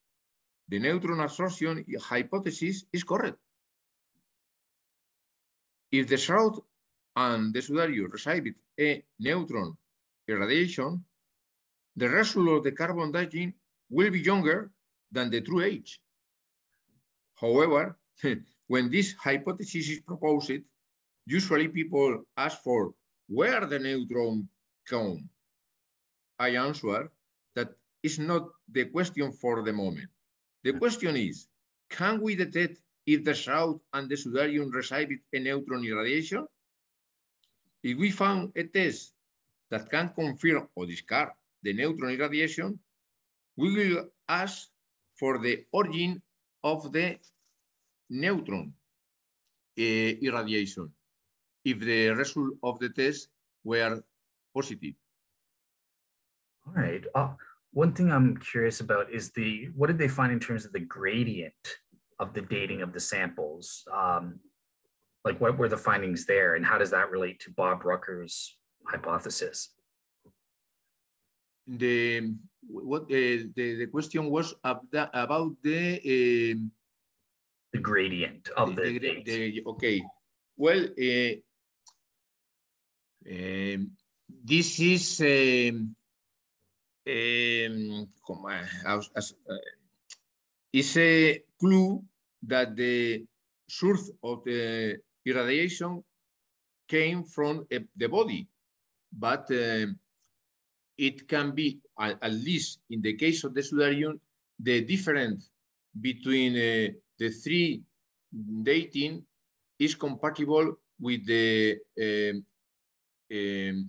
the 0.69 0.79
neutron 0.79 1.21
absorption 1.21 1.85
hypothesis 2.01 2.85
is 2.93 3.03
correct. 3.03 3.39
If 5.91 6.07
the 6.09 6.17
shroud 6.17 6.61
and 7.17 7.53
the 7.53 7.61
Sudarium 7.61 8.13
receive 8.13 8.55
a 8.81 9.05
neutron 9.19 9.77
irradiation, 10.29 11.05
the 11.97 12.09
result 12.09 12.49
of 12.49 12.65
the 12.65 12.73
carbon 12.73 13.13
dating 13.13 13.55
will 13.91 14.11
be 14.11 14.21
younger 14.21 14.71
than 15.13 15.31
the 15.31 15.41
true 15.41 15.63
age. 15.63 16.01
However, 17.37 17.97
when 18.67 18.91
this 18.91 19.13
hypothesis 19.15 19.89
is 19.89 20.01
proposed, 20.01 20.63
usually 21.27 21.69
people 21.69 22.25
ask 22.37 22.63
for 22.63 22.95
where 23.29 23.65
the 23.67 23.79
neutron 23.79 24.49
come. 24.87 25.29
I 26.39 26.57
answer 26.57 27.11
that 27.55 27.69
is 28.03 28.19
not 28.19 28.49
the 28.71 28.87
question 28.87 29.33
for 29.33 29.63
the 29.63 29.73
moment. 29.73 30.11
The 30.63 30.73
question 30.73 31.17
is, 31.17 31.47
can 31.91 32.21
we 32.21 32.35
detect 32.35 32.81
if 33.07 33.25
the 33.25 33.35
shroud 33.35 33.81
and 33.93 34.09
the 34.09 34.17
Sudarium 34.17 34.73
receive 34.73 35.11
a 35.33 35.39
neutron 35.39 35.85
irradiation? 35.85 36.47
If 37.83 37.99
we 37.99 38.11
found 38.11 38.53
a 38.57 38.65
test 38.65 39.14
that 39.75 39.91
can 39.91 40.09
confirm 40.15 40.69
or 40.77 40.87
discard 40.87 41.31
the 41.63 41.73
neutron 41.73 42.13
irradiation, 42.15 42.79
we 43.57 43.75
will 43.75 44.05
ask 44.29 44.69
for 45.19 45.39
the 45.39 45.65
origin 45.73 46.23
of 46.63 46.93
the 46.93 47.19
neutron 48.09 48.73
uh, 49.79 50.11
irradiation 50.27 50.91
if 51.65 51.81
the 51.81 52.09
result 52.11 52.55
of 52.63 52.79
the 52.79 52.91
test 52.91 53.29
were 53.65 54.03
positive. 54.55 54.95
All 56.67 56.75
right. 56.75 57.05
Uh, 57.15 57.31
one 57.73 57.93
thing 57.93 58.13
I'm 58.13 58.37
curious 58.37 58.81
about 58.81 59.13
is 59.13 59.33
the 59.33 59.69
what 59.75 59.89
did 59.89 59.99
they 59.99 60.09
find 60.09 60.33
in 60.33 60.41
terms 60.41 60.65
of 60.65 60.73
the 60.73 60.81
gradient 60.81 61.65
of 62.21 62.33
the 62.33 62.43
dating 62.43 62.83
of 62.83 62.93
the 62.93 63.01
samples? 63.01 63.85
Um, 63.93 64.39
like 65.25 65.41
what 65.41 65.59
were 65.59 65.69
the 65.69 65.77
findings 65.77 66.27
there, 66.27 66.55
and 66.55 66.65
how 66.65 66.79
does 66.79 66.91
that 66.93 67.11
relate 67.11 67.41
to 67.41 67.51
Bob 67.51 67.85
Rucker's 67.85 68.57
hypothesis? 68.87 69.71
The 71.67 72.35
what 72.69 73.03
uh, 73.03 73.49
the, 73.57 73.77
the 73.79 73.87
question 73.87 74.31
was 74.31 74.55
about 74.63 75.57
the 75.63 75.97
uh, 75.97 76.57
the 77.73 77.81
gradient 77.81 78.49
of 78.57 78.77
the, 78.77 78.99
the, 78.99 79.23
the 79.25 79.63
okay. 79.67 80.03
Well, 80.57 80.85
uh, 80.85 81.33
um, 83.27 83.91
this 84.45 84.79
is 84.79 85.21
um, 85.21 85.97
um, 87.07 88.09
as, 88.87 89.35
uh, 89.51 89.55
is 90.73 90.97
a 90.97 91.43
clue 91.59 92.03
that 92.43 92.77
the 92.77 93.25
source 93.69 94.11
of 94.23 94.45
the 94.45 94.99
irradiation 95.25 96.05
came 96.89 97.25
from 97.25 97.67
uh, 97.73 97.79
the 97.97 98.07
body, 98.07 98.47
but 99.19 99.51
uh, 99.51 99.87
it 100.99 101.29
can 101.29 101.53
be, 101.53 101.79
at, 101.99 102.19
at, 102.23 102.33
least 102.33 102.81
in 102.91 103.01
the 103.01 103.15
case 103.15 103.45
of 103.45 103.55
the 103.55 103.61
Sudarium, 103.61 104.19
the 104.59 104.81
difference 104.83 105.51
between 106.01 106.53
uh, 106.53 106.93
the 107.19 107.31
three 107.31 107.83
dating 108.63 109.25
is 109.79 109.95
compatible 109.95 110.77
with 111.01 111.27
the 111.27 111.79
um, 112.01 112.45
um, 113.33 113.89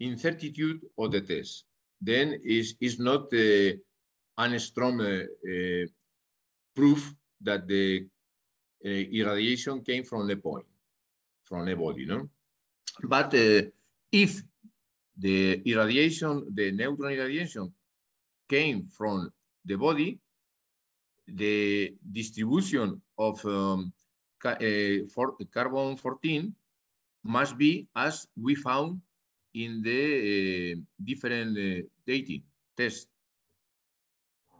incertitude 0.00 0.80
of 0.98 1.12
the 1.12 1.20
test. 1.20 1.64
Then 2.00 2.38
is 2.44 2.74
is 2.80 2.98
not 2.98 3.32
uh, 3.32 3.72
a 4.36 4.58
strong 4.58 5.00
uh, 5.00 5.24
uh, 5.24 5.86
proof 6.74 7.14
that 7.40 7.66
the 7.66 8.06
uh, 8.84 8.88
irradiation 8.88 9.80
came 9.82 10.04
from 10.04 10.26
the 10.28 10.36
point, 10.36 10.66
from 11.44 11.64
the 11.64 11.74
body, 11.74 12.04
no? 12.04 12.28
But 13.02 13.34
uh, 13.34 13.62
if 14.16 14.42
the 15.18 15.60
irradiation, 15.64 16.48
the 16.54 16.72
neutron 16.72 17.12
irradiation 17.12 17.72
came 18.48 18.88
from 18.88 19.30
the 19.64 19.76
body, 19.76 20.18
the 21.28 21.92
distribution 22.00 23.00
of 23.18 23.44
um, 23.44 23.92
ca 24.40 24.56
uh, 24.56 25.04
for 25.12 25.36
carbon 25.52 25.96
14 25.96 26.54
must 27.24 27.58
be 27.58 27.88
as 27.96 28.26
we 28.40 28.54
found 28.54 29.00
in 29.52 29.82
the 29.82 30.72
uh, 30.72 30.74
different 31.02 31.58
uh, 31.58 31.82
dating 32.06 32.42
tests. 32.76 33.08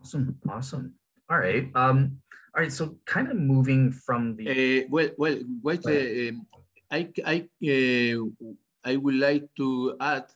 Awesome, 0.01 0.37
awesome. 0.49 0.95
All 1.31 1.39
right. 1.39 1.71
Um, 1.75 2.21
all 2.55 2.63
right. 2.63 2.73
So, 2.73 2.97
kind 3.05 3.29
of 3.31 3.37
moving 3.37 3.93
from 3.93 4.37
the 4.37 4.45
uh, 4.49 4.87
well, 4.91 5.11
well, 5.17 5.39
wait. 5.63 5.85
Uh, 5.87 6.31
um, 6.31 6.47
I 6.91 7.11
I 7.25 7.37
uh, 7.63 8.47
I 8.87 8.95
would 8.95 9.17
like 9.17 9.49
to 9.57 9.97
add 10.01 10.27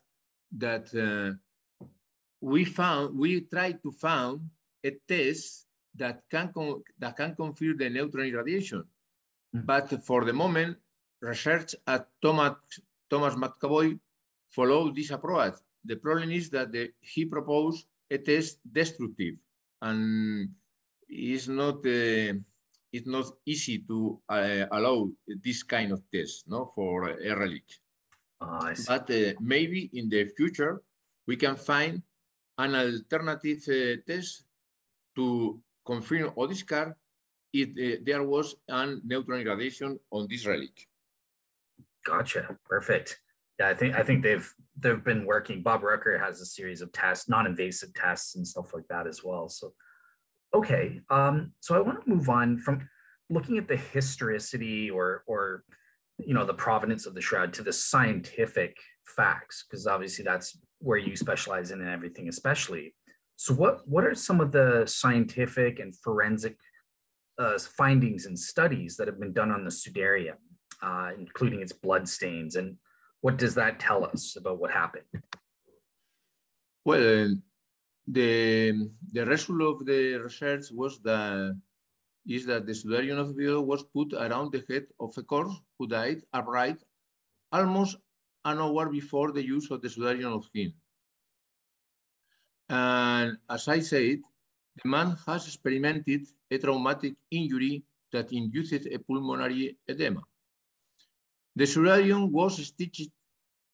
that 0.58 0.90
uh, 0.90 1.38
we 2.40 2.64
found 2.64 3.16
we 3.16 3.42
tried 3.42 3.80
to 3.84 3.92
found 3.92 4.50
a 4.82 4.90
test 5.06 5.66
that 5.94 6.22
can 6.28 6.50
that 6.98 7.16
can 7.16 7.36
confirm 7.36 7.76
the 7.78 7.88
neutron 7.88 8.26
irradiation, 8.26 8.82
mm 8.82 9.60
-hmm. 9.60 9.66
but 9.70 9.86
for 10.02 10.24
the 10.24 10.32
moment 10.32 10.76
research 11.30 11.70
at 11.84 12.02
Thomas, 12.22 12.56
Thomas 13.10 13.34
McAvoy 13.36 13.98
followed 14.56 14.94
this 14.96 15.10
approach. 15.10 15.54
The 15.84 15.96
problem 15.96 16.30
is 16.30 16.50
that 16.50 16.72
the, 16.72 16.92
he 17.00 17.22
proposed 17.26 17.86
a 18.10 18.18
test 18.18 18.58
destructive 18.64 19.36
and 19.80 20.00
it's 21.08 21.46
not 21.46 21.78
uh, 21.86 22.34
it's 22.92 23.06
not 23.06 23.26
easy 23.46 23.76
to 23.90 24.20
uh, 24.28 24.66
allow 24.76 24.98
this 25.46 25.62
kind 25.62 25.92
of 25.92 26.00
test 26.10 26.48
no, 26.48 26.72
for 26.74 27.10
a 27.10 27.32
relic. 27.42 27.68
Oh, 28.40 28.72
but 28.86 29.10
uh, 29.10 29.34
maybe 29.40 29.90
in 29.92 30.08
the 30.08 30.24
future 30.36 30.80
we 31.26 31.36
can 31.36 31.56
find 31.56 32.02
an 32.58 32.74
alternative 32.74 33.62
uh, 33.68 34.00
test 34.06 34.44
to 35.16 35.60
confirm 35.84 36.32
or 36.34 36.48
discard 36.48 36.94
if 37.52 37.68
uh, 37.70 38.00
there 38.04 38.22
was 38.22 38.54
a 38.68 38.96
neutron 39.04 39.40
irradiation 39.40 39.98
on 40.10 40.26
this 40.30 40.46
relic. 40.46 40.86
Gotcha. 42.04 42.56
Perfect. 42.64 43.20
Yeah, 43.58 43.68
I 43.68 43.74
think 43.74 43.94
I 43.94 44.02
think 44.02 44.22
they've 44.22 44.54
they've 44.78 45.04
been 45.04 45.26
working. 45.26 45.62
Bob 45.62 45.82
Rucker 45.82 46.16
has 46.18 46.40
a 46.40 46.46
series 46.46 46.80
of 46.80 46.92
tests, 46.92 47.28
non-invasive 47.28 47.92
tests 47.92 48.36
and 48.36 48.46
stuff 48.46 48.72
like 48.72 48.88
that 48.88 49.06
as 49.06 49.22
well. 49.22 49.48
So 49.48 49.74
okay. 50.54 51.00
Um, 51.10 51.52
so 51.60 51.74
I 51.74 51.80
want 51.80 52.02
to 52.02 52.10
move 52.10 52.28
on 52.28 52.56
from 52.58 52.88
looking 53.28 53.58
at 53.58 53.68
the 53.68 53.76
historicity 53.76 54.90
or 54.90 55.24
or 55.26 55.64
you 56.26 56.34
know 56.34 56.44
the 56.44 56.54
provenance 56.54 57.06
of 57.06 57.14
the 57.14 57.20
shroud 57.20 57.52
to 57.54 57.62
the 57.62 57.72
scientific 57.72 58.76
facts, 59.16 59.64
because 59.68 59.86
obviously 59.86 60.24
that's 60.24 60.58
where 60.78 60.98
you 60.98 61.16
specialize 61.16 61.70
in 61.70 61.80
and 61.80 61.90
everything, 61.90 62.28
especially. 62.28 62.94
So 63.36 63.54
what 63.54 63.86
what 63.88 64.04
are 64.04 64.14
some 64.14 64.40
of 64.40 64.52
the 64.52 64.84
scientific 64.86 65.78
and 65.78 65.96
forensic 65.96 66.56
uh, 67.38 67.58
findings 67.58 68.26
and 68.26 68.38
studies 68.38 68.96
that 68.96 69.08
have 69.08 69.18
been 69.18 69.32
done 69.32 69.50
on 69.50 69.64
the 69.64 69.70
Sudarium, 69.70 70.36
uh, 70.82 71.10
including 71.18 71.60
its 71.60 71.72
blood 71.72 72.08
stains, 72.08 72.56
and 72.56 72.76
what 73.20 73.36
does 73.36 73.54
that 73.54 73.80
tell 73.80 74.04
us 74.04 74.36
about 74.36 74.58
what 74.58 74.70
happened? 74.70 75.04
Well, 76.84 77.36
the 78.06 78.90
the 79.12 79.24
result 79.24 79.80
of 79.80 79.86
the 79.86 80.16
research 80.16 80.66
was 80.70 81.00
that 81.00 81.58
is 82.26 82.46
that 82.46 82.66
the 82.66 82.72
Sudarium 82.72 83.18
of 83.18 83.30
Oviedo 83.30 83.60
was 83.60 83.82
put 83.82 84.12
around 84.12 84.52
the 84.52 84.64
head 84.68 84.86
of 84.98 85.16
a 85.16 85.22
corpse 85.22 85.54
who 85.78 85.86
died 85.86 86.22
upright 86.32 86.82
almost 87.52 87.96
an 88.44 88.58
hour 88.58 88.88
before 88.88 89.32
the 89.32 89.44
use 89.44 89.70
of 89.70 89.82
the 89.82 89.88
Sudarium 89.88 90.32
of 90.34 90.48
him. 90.54 90.72
And 92.68 93.38
as 93.48 93.68
I 93.68 93.80
said, 93.80 94.20
the 94.82 94.88
man 94.88 95.16
has 95.26 95.46
experimented 95.46 96.26
a 96.50 96.58
traumatic 96.58 97.14
injury 97.30 97.82
that 98.12 98.32
induced 98.32 98.86
a 98.86 98.98
pulmonary 98.98 99.76
edema. 99.88 100.20
The 101.56 101.64
Sudarium 101.64 102.30
was 102.30 102.64
stitched 102.64 103.10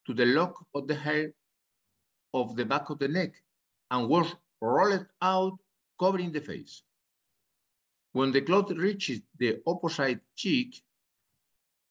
to 0.07 0.15
the 0.15 0.27
lock 0.27 0.65
of 0.75 0.87
the 0.87 0.95
hair 0.95 1.33
of 2.33 2.57
the 2.57 2.65
back 2.65 2.91
of 2.91 2.99
the 2.99 3.09
neck 3.09 3.33
and 3.91 4.09
was 4.09 4.35
rolled 4.61 5.07
out, 5.21 5.59
covering 6.01 6.33
the 6.33 6.41
face. 6.41 6.83
When 8.17 8.33
the 8.33 8.41
cloth 8.41 8.71
reaches 8.71 9.21
the 9.37 9.61
opposite 9.67 10.23
cheek, 10.35 10.83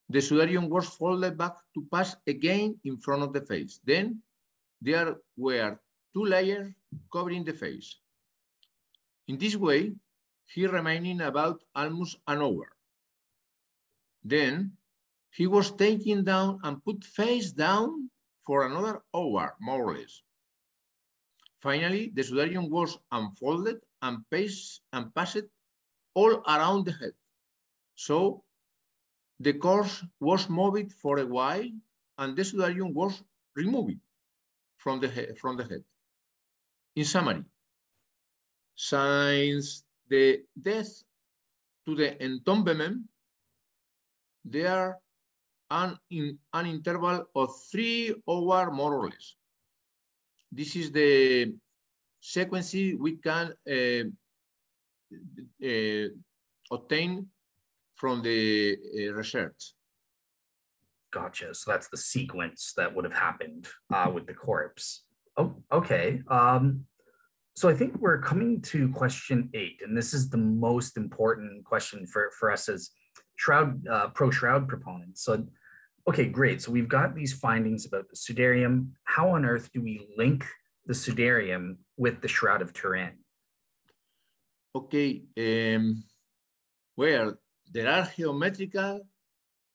the 0.09 0.17
Sudarium 0.17 0.69
was 0.69 0.89
folded 0.89 1.37
back 1.37 1.53
to 1.75 1.85
pass 1.93 2.15
again 2.25 2.79
in 2.83 2.97
front 2.97 3.21
of 3.21 3.31
the 3.31 3.41
face. 3.45 3.79
Then 3.85 4.23
there 4.81 5.17
were 5.37 5.79
two 6.15 6.25
layers 6.25 6.73
covering 7.13 7.43
the 7.43 7.53
face. 7.53 7.99
In 9.27 9.37
this 9.37 9.55
way, 9.55 9.93
he 10.47 10.65
remaining 10.65 11.21
about 11.21 11.61
almost 11.75 12.17
an 12.25 12.41
hour. 12.41 12.73
Then 14.23 14.75
he 15.29 15.45
was 15.45 15.77
taken 15.77 16.23
down 16.23 16.57
and 16.63 16.83
put 16.83 17.03
face 17.03 17.51
down 17.51 18.09
for 18.47 18.65
another 18.65 19.03
hour, 19.13 19.55
more 19.61 19.83
or 19.85 19.93
less. 19.93 20.23
Finally, 21.61 22.09
the 22.15 22.23
Sudarium 22.23 22.71
was 22.71 22.97
unfolded 23.11 23.77
and, 24.01 24.27
pace, 24.31 24.81
and 24.91 25.13
passed 25.13 25.45
all 26.15 26.41
around 26.47 26.85
the 26.85 26.93
head. 26.93 27.13
So 27.95 28.43
the 29.39 29.53
corpse 29.53 30.03
was 30.19 30.49
moved 30.49 30.91
for 30.93 31.19
a 31.19 31.25
while 31.25 31.69
and 32.17 32.35
the 32.35 32.41
Sudarium 32.41 32.93
was 32.93 33.21
removed 33.55 33.99
from 34.77 34.99
the, 34.99 35.07
head, 35.07 35.37
from 35.37 35.57
the 35.57 35.63
head. 35.63 35.83
In 36.95 37.05
summary, 37.05 37.43
since 38.75 39.83
the 40.09 40.43
death 40.59 41.03
to 41.85 41.95
the 41.95 42.15
entombment, 42.23 43.03
there 44.43 44.97
an, 45.69 45.97
in 46.09 46.37
an 46.53 46.65
interval 46.65 47.25
of 47.35 47.49
three 47.71 48.15
hours 48.29 48.69
more 48.73 48.95
or 48.95 49.05
less. 49.09 49.35
This 50.51 50.75
is 50.75 50.91
the 50.91 51.53
sequence 52.21 52.73
we 52.73 53.17
can 53.17 53.53
uh, 53.69 54.09
uh, 55.63 56.07
obtain 56.71 57.27
from 57.95 58.21
the 58.21 58.77
uh, 58.99 59.13
research. 59.13 59.73
Gotcha. 61.11 61.53
So 61.53 61.71
that's 61.71 61.87
the 61.87 61.97
sequence 61.97 62.73
that 62.75 62.93
would 62.93 63.05
have 63.05 63.13
happened 63.13 63.67
uh, 63.93 64.11
with 64.13 64.27
the 64.27 64.33
corpse. 64.33 65.05
Oh, 65.37 65.55
okay. 65.71 66.21
Um, 66.27 66.85
so 67.55 67.69
I 67.69 67.73
think 67.73 67.95
we're 67.99 68.19
coming 68.19 68.61
to 68.63 68.89
question 68.89 69.49
eight, 69.53 69.79
and 69.81 69.97
this 69.97 70.13
is 70.13 70.29
the 70.29 70.37
most 70.37 70.97
important 70.97 71.63
question 71.63 72.05
for, 72.05 72.31
for 72.37 72.51
us 72.51 72.67
as 72.67 72.89
shroud 73.37 73.87
uh, 73.87 74.09
pro 74.09 74.29
shroud 74.29 74.67
proponents. 74.67 75.23
So, 75.23 75.45
okay, 76.07 76.25
great. 76.25 76.61
So 76.61 76.71
we've 76.71 76.89
got 76.89 77.15
these 77.15 77.31
findings 77.31 77.85
about 77.85 78.09
the 78.09 78.17
Sudarium. 78.17 78.89
How 79.05 79.29
on 79.29 79.45
earth 79.45 79.69
do 79.73 79.81
we 79.81 80.05
link 80.17 80.45
the 80.85 80.93
Sudarium 80.93 81.77
with 81.95 82.21
the 82.21 82.27
Shroud 82.27 82.61
of 82.61 82.73
Turin? 82.73 83.13
Okay, 84.75 85.23
um, 85.37 86.03
well, 86.97 87.33
there 87.71 87.87
are 87.87 88.11
geometrical 88.13 89.07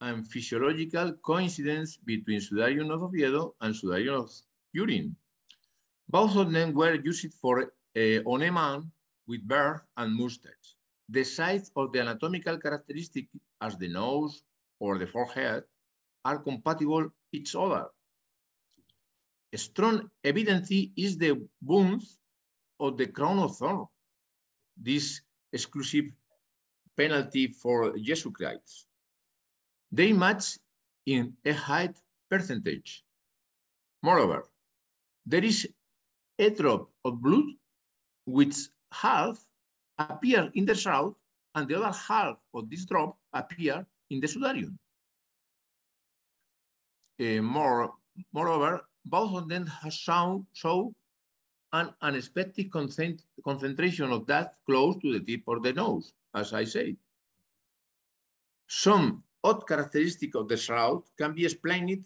and 0.03 0.29
physiological 0.29 1.15
coincidence 1.25 1.97
between 1.97 2.39
Sudarium 2.39 2.91
of 2.91 3.05
Oviedo 3.05 3.55
and 3.63 3.75
Sudarium 3.75 4.25
of 4.25 4.31
Turin. 4.77 5.17
Both 6.07 6.37
of 6.37 6.53
them 6.53 6.75
were 6.75 6.97
used 6.97 7.33
for 7.33 7.73
uh, 7.97 8.21
on 8.27 8.43
a 8.43 8.53
man 8.53 8.93
with 9.27 9.49
beard 9.49 9.81
and 9.97 10.15
mustache. 10.15 10.77
The 11.09 11.25
size 11.25 11.71
of 11.77 11.93
the 11.93 12.01
anatomical 12.01 12.59
characteristic 12.59 13.29
as 13.63 13.79
the 13.79 13.89
nose 13.89 14.43
or 14.81 14.99
the 14.99 15.07
forehead 15.07 15.65
are 16.27 16.41
compatible 16.41 17.09
each 17.33 17.57
other. 17.57 17.87
A 19.51 19.57
strong 19.57 20.11
evidence 20.23 20.71
is 20.71 21.17
the 21.17 21.41
bones 21.63 22.19
of 22.79 22.99
the 22.99 23.07
crown 23.07 23.39
of 23.39 23.57
thorns. 23.57 23.89
This 24.81 25.21
exclusive 25.53 26.07
penalty 26.97 27.49
for 27.49 27.93
Jesuitites. 27.93 28.87
They 29.93 30.12
match 30.12 30.59
in 31.07 31.35
a 31.45 31.53
high 31.53 31.90
percentage. 32.31 33.05
Moreover, 34.03 34.49
there 35.27 35.45
is 35.45 35.69
a 36.38 36.51
drop 36.51 36.90
of 37.05 37.21
blood 37.21 37.45
which 38.25 38.57
half 38.93 39.38
appear 39.99 40.51
in 40.55 40.64
the 40.64 40.75
shroud 40.75 41.14
and 41.55 41.69
the 41.69 41.77
other 41.77 41.97
half 41.97 42.37
of 42.55 42.71
this 42.71 42.85
drop 42.87 43.19
appear 43.33 43.87
in 44.11 44.21
the 44.21 44.27
sudarium. 44.27 44.79
Uh, 47.21 47.43
more, 47.43 47.93
moreover, 48.33 48.81
both 49.05 49.35
of 49.35 49.49
them 49.49 49.66
have 49.66 49.93
shown, 49.93 50.47
show 50.53 50.95
an 51.73 51.95
unexpected 52.03 52.71
concentration 52.73 54.11
of 54.11 54.27
that 54.27 54.57
close 54.67 54.97
to 55.03 55.13
the 55.13 55.21
tip 55.21 55.47
of 55.47 55.63
the 55.63 55.73
nose, 55.73 56.13
as 56.35 56.53
I 56.53 56.65
said. 56.65 56.97
Some 58.66 59.23
odd 59.43 59.66
characteristic 59.66 60.35
of 60.35 60.49
the 60.49 60.57
shroud 60.57 61.03
can 61.16 61.35
be 61.35 61.45
explained 61.45 62.05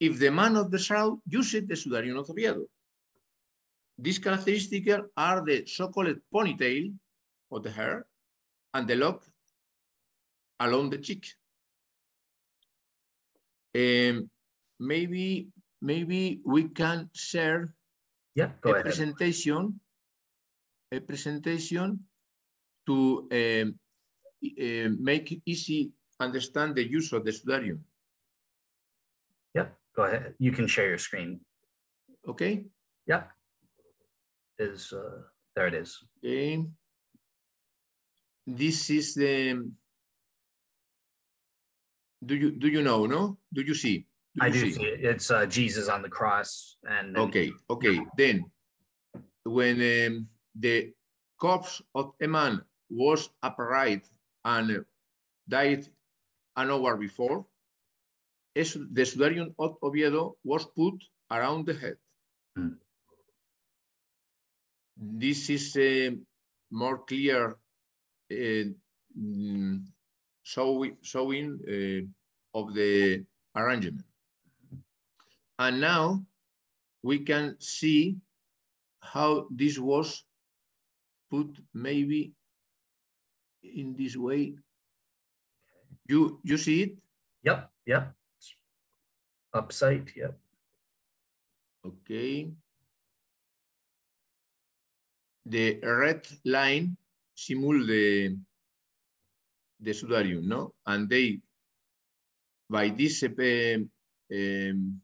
if 0.00 0.18
the 0.18 0.30
man 0.30 0.56
of 0.56 0.70
the 0.70 0.78
shroud 0.78 1.20
used 1.26 1.68
the 1.68 1.74
sudarium 1.74 2.18
of 2.18 2.30
Oviedo. 2.30 2.66
These 3.98 4.18
characteristics 4.18 4.92
are 5.16 5.44
the 5.44 5.64
so-called 5.66 6.16
ponytail 6.32 6.92
of 7.50 7.62
the 7.62 7.70
hair 7.70 8.06
and 8.74 8.88
the 8.88 8.96
lock 8.96 9.22
along 10.60 10.90
the 10.90 10.98
cheek. 10.98 11.26
Um, 13.74 14.28
maybe 14.78 15.48
maybe 15.80 16.40
we 16.44 16.68
can 16.68 17.08
share 17.14 17.74
yeah, 18.34 18.50
a 18.64 18.70
ahead. 18.70 18.84
presentation 18.84 19.80
a 20.92 21.00
presentation 21.00 22.00
to 22.86 23.28
um, 23.32 23.78
uh, 24.44 24.88
make 25.00 25.40
easy 25.46 25.92
understand 26.20 26.74
the 26.74 26.84
use 26.84 27.12
of 27.12 27.24
the 27.24 27.30
sudarium. 27.30 27.80
Yeah, 29.54 29.68
go 29.96 30.04
ahead. 30.04 30.34
You 30.38 30.52
can 30.52 30.66
share 30.66 30.88
your 30.88 30.98
screen. 30.98 31.40
Okay. 32.28 32.64
Yeah 33.06 33.24
is 34.62 34.92
uh, 34.92 35.22
there 35.54 35.66
it 35.66 35.74
is. 35.74 35.98
Okay. 36.18 36.64
This 38.46 38.90
is 38.90 39.14
the. 39.14 39.58
Do 42.24 42.34
you 42.34 42.52
do 42.52 42.68
you 42.68 42.82
know? 42.82 43.06
No. 43.06 43.38
Do 43.52 43.62
you 43.62 43.74
see? 43.74 44.06
Do 44.34 44.46
I 44.46 44.50
do 44.50 44.60
see? 44.60 44.72
see 44.72 44.84
it. 44.84 45.04
It's 45.04 45.30
uh, 45.30 45.46
Jesus 45.46 45.88
on 45.88 46.00
the 46.02 46.08
cross, 46.08 46.76
and 46.84 47.16
okay, 47.16 47.52
okay. 47.68 48.00
Then, 48.16 48.44
when 49.44 49.76
um, 49.76 50.26
the 50.58 50.92
corpse 51.38 51.82
of 51.94 52.12
a 52.22 52.26
man 52.26 52.62
was 52.88 53.28
upright 53.42 54.08
and 54.44 54.84
died 55.48 55.86
an 56.56 56.70
hour 56.70 56.96
before, 56.96 57.44
the 58.54 59.04
sudarium 59.04 59.54
of 59.58 59.76
Oviedo 59.82 60.36
was 60.44 60.64
put 60.64 60.94
around 61.30 61.66
the 61.66 61.74
head. 61.74 61.96
Hmm. 62.56 62.76
This 64.96 65.50
is 65.50 65.76
a 65.76 66.16
more 66.70 66.98
clear 66.98 67.56
uh, 68.30 68.64
mm, 69.18 69.84
show, 70.42 70.86
showing 71.02 71.58
uh, 71.68 72.58
of 72.58 72.74
the 72.74 73.24
arrangement. 73.56 74.02
And 75.58 75.80
now 75.80 76.24
we 77.02 77.20
can 77.20 77.56
see 77.60 78.16
how 79.00 79.46
this 79.50 79.78
was 79.78 80.24
put 81.30 81.58
maybe 81.74 82.32
in 83.62 83.94
this 83.96 84.16
way. 84.16 84.54
You 86.08 86.40
you 86.42 86.56
see 86.56 86.82
it? 86.82 86.92
Yep, 87.42 87.70
yep. 87.86 88.14
Upside, 89.54 90.10
yep. 90.16 90.38
Okay. 91.84 92.50
The 95.44 95.80
red 95.82 96.26
line 96.44 96.96
simul 97.34 97.86
the 97.86 98.38
the 99.80 99.90
sudarium, 99.90 100.44
no? 100.44 100.74
And 100.86 101.08
they 101.08 101.40
by 102.70 102.88
this 102.88 103.22
um, 103.24 105.01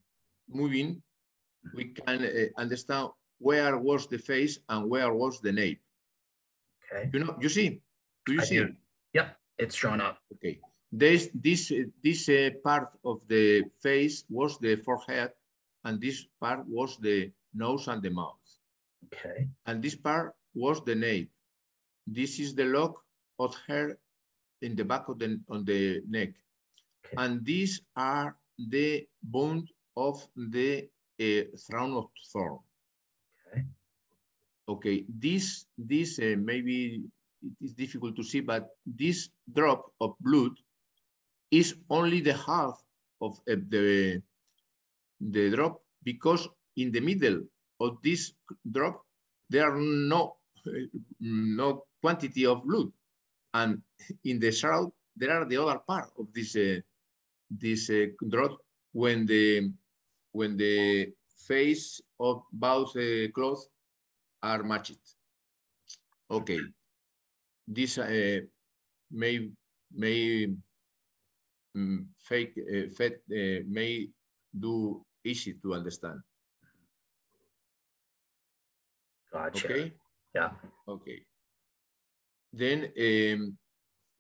moving, 0.49 1.03
we 1.75 1.93
can 1.95 2.25
uh, 2.25 2.61
understand 2.61 3.09
where 3.39 3.79
was 3.79 4.07
the 4.07 4.19
face 4.19 4.59
and 4.69 4.89
where 4.91 5.13
was 5.13 5.41
the 5.41 5.53
nape. 5.53 5.81
Okay. 6.93 7.11
You 7.13 7.21
know, 7.25 7.37
you 7.41 7.49
see? 7.49 7.81
Do 8.27 8.33
you 8.35 8.41
I 8.41 8.45
see? 8.45 8.57
do. 8.59 8.73
Yep, 9.15 9.37
it's 9.59 9.77
drawn 9.77 10.01
up. 10.01 10.19
Okay. 10.35 10.61
This 10.91 11.29
this 11.35 11.71
this 12.03 12.29
uh, 12.29 12.51
part 12.65 12.89
of 13.05 13.21
the 13.29 13.65
face 13.83 14.25
was 14.31 14.59
the 14.59 14.77
forehead, 14.77 15.31
and 15.85 16.01
this 16.01 16.27
part 16.41 16.65
was 16.67 16.97
the 16.99 17.31
nose 17.55 17.89
and 17.89 18.03
the 18.03 18.11
mouth, 18.11 18.41
Okay. 19.13 19.49
and 19.67 19.83
this 19.83 19.95
part 19.95 20.33
was 20.55 20.81
the 20.85 20.95
nape. 20.95 21.31
This 22.07 22.41
is 22.41 22.55
the 22.55 22.65
lock 22.65 23.05
of 23.39 23.55
hair 23.69 23.99
in 24.63 24.75
the 24.77 24.85
back 24.85 25.09
of 25.09 25.19
the 25.19 25.37
on 25.53 25.65
the 25.65 26.01
neck, 26.09 26.33
Okay. 27.05 27.17
and 27.21 27.45
these 27.45 27.83
are 27.97 28.37
the 28.57 29.07
bones 29.23 29.69
of 29.99 30.23
the 30.37 30.87
uh, 31.21 31.43
crown 31.67 31.93
of 31.95 32.07
thorn. 32.33 32.59
Okay. 33.51 33.63
Okay, 34.69 35.05
this 35.09 35.67
this 35.77 36.19
uh, 36.21 36.37
maybe 36.39 37.03
it 37.43 37.57
is 37.61 37.73
difficult 37.75 38.15
to 38.17 38.23
see, 38.23 38.41
but 38.41 38.71
this 38.87 39.31
drop 39.51 39.91
of 40.01 40.15
blood 40.21 40.53
is 41.51 41.75
only 41.91 42.21
the 42.21 42.35
half 42.35 42.79
of 43.21 43.41
uh, 43.51 43.59
the 43.69 44.23
the 45.21 45.51
drop 45.51 45.83
because 46.05 46.47
in 46.77 46.93
the 46.93 47.01
middle 47.01 47.43
of 47.81 47.99
this 48.03 48.33
drop 48.71 49.03
there 49.51 49.67
are 49.67 49.79
no 49.81 50.37
no 51.21 51.85
quantity 52.01 52.47
of 52.47 52.63
blood, 52.63 52.93
and 53.55 53.83
in 54.25 54.39
the 54.39 54.53
shroud 54.53 54.93
there 55.17 55.33
are 55.33 55.45
the 55.45 55.57
other 55.57 55.81
part 55.83 56.13
of 56.19 56.31
this 56.33 56.55
uh, 56.55 56.79
this 57.51 57.91
uh, 57.91 58.07
drop 58.29 58.61
when 58.93 59.27
the 59.27 59.73
when 60.33 60.57
the 60.57 61.13
face 61.47 62.01
of 62.21 62.43
both 62.53 62.97
uh, 62.97 63.29
clothes 63.35 63.69
are 64.43 64.63
matched. 64.63 64.99
Okay, 66.31 66.61
this 67.67 67.99
uh, 67.99 68.41
may 69.11 69.49
may 69.93 70.47
mm, 71.77 72.05
fake 72.21 72.53
uh, 72.61 72.89
fed, 72.97 73.21
uh, 73.33 73.65
may 73.67 74.09
do 74.53 75.05
easy 75.25 75.55
to 75.63 75.75
understand. 75.75 76.21
Gotcha. 79.33 79.67
Okay, 79.67 79.93
Yeah. 80.35 80.53
okay. 80.89 81.25
Then 82.53 82.93
um, 82.97 83.59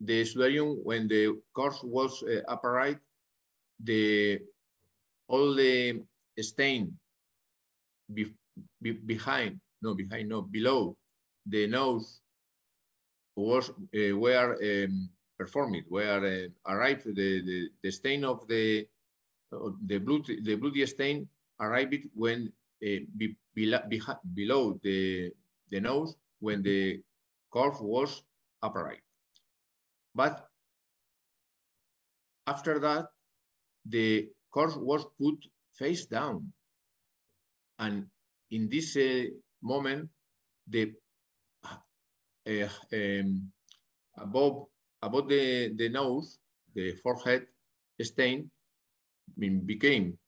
the 0.00 0.22
sudarium, 0.24 0.84
when 0.84 1.08
the 1.08 1.40
course 1.54 1.80
was 1.82 2.22
uh, 2.22 2.44
upright, 2.48 2.98
the 3.80 4.40
all 5.28 5.54
the 5.54 6.02
stain 6.40 6.96
be, 8.12 8.32
be, 8.80 8.92
behind, 8.92 9.60
no 9.82 9.94
behind, 9.94 10.28
no 10.28 10.42
below 10.42 10.96
the 11.46 11.66
nose 11.66 12.20
was 13.36 13.70
uh, 13.70 14.16
were 14.16 14.58
um, 14.62 15.08
performed, 15.38 15.84
where 15.88 16.24
uh, 16.24 16.72
arrived 16.72 17.04
the, 17.06 17.42
the 17.42 17.68
the 17.82 17.90
stain 17.90 18.24
of 18.24 18.46
the 18.48 18.86
uh, 19.52 19.70
the 19.86 19.98
blood 19.98 20.26
the 20.42 20.54
bloody 20.56 20.84
stain 20.86 21.28
arrived 21.60 22.04
when 22.14 22.52
uh, 22.84 23.00
be, 23.16 23.36
below, 23.54 23.80
below 24.34 24.78
the 24.82 25.30
the 25.70 25.80
nose 25.80 26.16
when 26.40 26.62
the 26.62 27.00
curve 27.52 27.80
was 27.80 28.22
upright. 28.62 29.02
But 30.14 30.48
after 32.46 32.78
that, 32.80 33.08
the 33.86 34.28
curve 34.52 34.76
was 34.76 35.06
put 35.20 35.36
face 35.74 36.06
down. 36.06 36.52
And 37.78 38.06
in 38.50 38.68
this 38.68 38.96
uh, 38.96 39.24
moment, 39.62 40.08
the 40.66 40.92
uh, 41.64 42.68
um, 42.92 43.52
above 44.16 44.66
above 45.02 45.28
the, 45.28 45.72
the 45.76 45.88
nose, 45.88 46.38
the 46.74 46.94
forehead 47.02 47.46
stain 48.00 48.50
became 49.38 50.18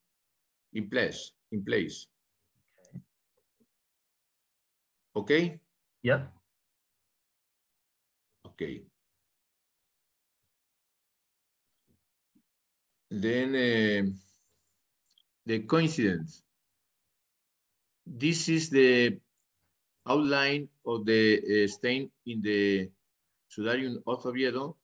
in 0.74 0.88
place, 0.88 1.32
in 1.50 1.64
place. 1.64 2.06
Okay? 5.16 5.58
Yep. 6.02 6.32
Okay. 8.46 8.82
Then 13.10 13.48
uh, 13.54 14.10
the 15.46 15.58
coincidence. 15.60 16.42
This 18.06 18.48
is 18.48 18.70
the 18.70 19.18
outline 20.08 20.68
of 20.86 21.04
the 21.04 21.64
uh, 21.64 21.68
stain 21.68 22.10
in 22.26 22.40
the 22.40 22.88
Sudarium 23.50 24.02
of 24.06 24.24
Oviedo, 24.24 24.76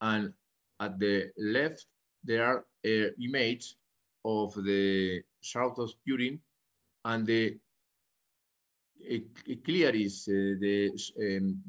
and 0.00 0.32
at 0.80 0.98
the 0.98 1.30
left 1.38 1.86
there 2.24 2.44
are 2.44 2.64
uh, 2.84 3.10
images 3.22 3.76
of 4.24 4.54
the 4.54 5.22
south 5.40 5.78
of 5.78 5.92
Turin, 6.06 6.40
and 7.04 7.26
the 7.26 7.56
it, 8.98 9.64
clear 9.64 9.90
is 9.90 10.28
uh, 10.28 10.58
the 10.60 10.90
um, 11.20 11.62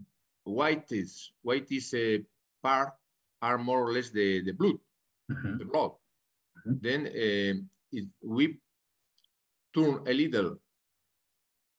whitest 0.43 1.31
whitest 1.43 1.93
uh, 1.93 2.17
part 2.61 2.89
are 3.41 3.57
more 3.57 3.87
or 3.87 3.93
less 3.93 4.09
the 4.09 4.41
the 4.43 4.51
blood, 4.51 4.77
Mhm. 5.29 5.57
the 5.59 5.65
blood. 5.65 5.91
Mhm. 6.65 6.81
Then 6.81 7.01
um, 7.07 7.69
if 7.91 8.05
we 8.23 8.59
turn 9.73 10.03
a 10.07 10.13
little 10.13 10.59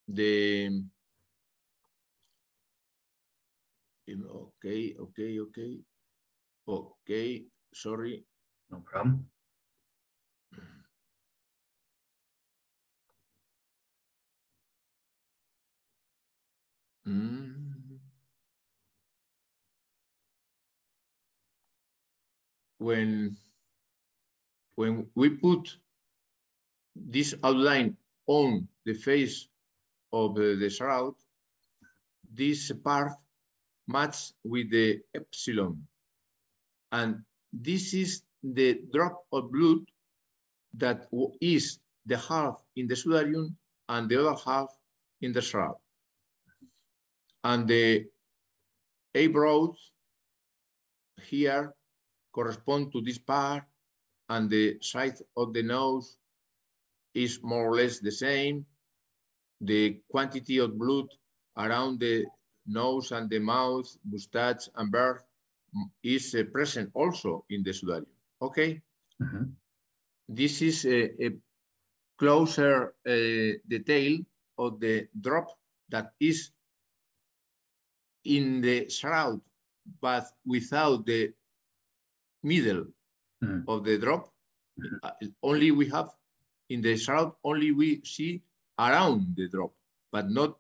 the 0.09 0.83
okay 4.09 4.95
okay 5.05 5.33
okay 5.41 5.73
okay 6.69 7.45
sorry 7.75 8.25
No 8.71 8.81
problem. 8.81 9.29
Mm. 17.07 17.82
When 22.83 23.37
when 24.75 25.07
we 25.15 25.31
put 25.31 25.79
this 26.97 27.35
outline 27.45 27.97
on 28.27 28.67
the 28.85 28.95
face 28.95 29.49
of 30.13 30.33
uh, 30.33 30.59
the 30.61 30.69
shroud, 30.69 31.15
this 32.35 32.73
part 32.85 33.13
match 33.87 34.33
with 34.45 34.71
the 34.71 35.01
epsilon. 35.15 35.87
And 36.91 37.23
this 37.53 37.95
is 37.95 38.23
the 38.43 38.81
drop 38.93 39.25
of 39.33 39.53
blood 39.53 39.85
that 40.75 41.09
is 41.41 41.79
the 42.07 42.17
half 42.17 42.63
in 42.77 42.89
the 42.89 42.95
sudarium 42.95 43.55
and 43.89 44.09
the 44.09 44.21
other 44.21 44.39
half 44.45 44.69
in 45.21 45.33
the 45.33 45.43
shroud 45.43 45.77
and 47.45 47.69
the 47.69 48.07
eyebrows 49.17 49.93
here 51.23 51.75
correspond 52.33 52.93
to 52.93 53.01
this 53.03 53.19
part 53.19 53.65
and 54.29 54.51
the 54.51 54.79
size 54.83 55.23
of 55.37 55.53
the 55.55 55.63
nose 55.63 56.19
is 57.15 57.43
more 57.43 57.69
or 57.69 57.77
less 57.77 58.01
the 58.01 58.13
same. 58.13 58.67
The 59.61 60.03
quantity 60.11 60.59
of 60.59 60.79
blood 60.79 61.09
around 61.57 62.01
the 62.01 62.27
nose 62.67 63.13
and 63.13 63.31
the 63.31 63.39
mouth, 63.41 63.89
mustache 64.05 64.69
and 64.75 64.93
beard 64.93 65.23
mm, 65.75 65.91
is 66.03 66.35
uh, 66.35 66.45
present 66.53 66.91
also 66.95 67.45
in 67.51 67.63
the 67.63 67.71
sudarium. 67.71 68.07
Okay, 68.43 68.83
Mhm. 69.21 69.57
this 70.29 70.63
is 70.63 70.85
a, 70.85 71.25
a 71.27 71.31
closer 72.19 72.95
uh, 73.07 73.59
detail 73.69 74.19
of 74.59 74.81
the 74.81 75.09
drop 75.21 75.49
that 75.91 76.15
is 76.21 76.53
in 78.25 78.61
the 78.61 78.89
shroud, 78.89 79.41
but 80.01 80.25
without 80.45 81.05
the 81.07 81.33
middle 82.43 82.87
Mhm. 83.43 83.65
of 83.69 83.85
the 83.85 83.99
drop. 83.99 84.33
Uh, 85.03 85.13
Only 85.43 85.71
we 85.71 85.89
have 85.89 86.11
in 86.69 86.81
the 86.81 86.97
shroud 86.97 87.35
only 87.45 87.71
we 87.73 88.03
see 88.05 88.43
around 88.79 89.37
the 89.37 89.49
drop, 89.49 89.73
but 90.11 90.31
not 90.31 90.59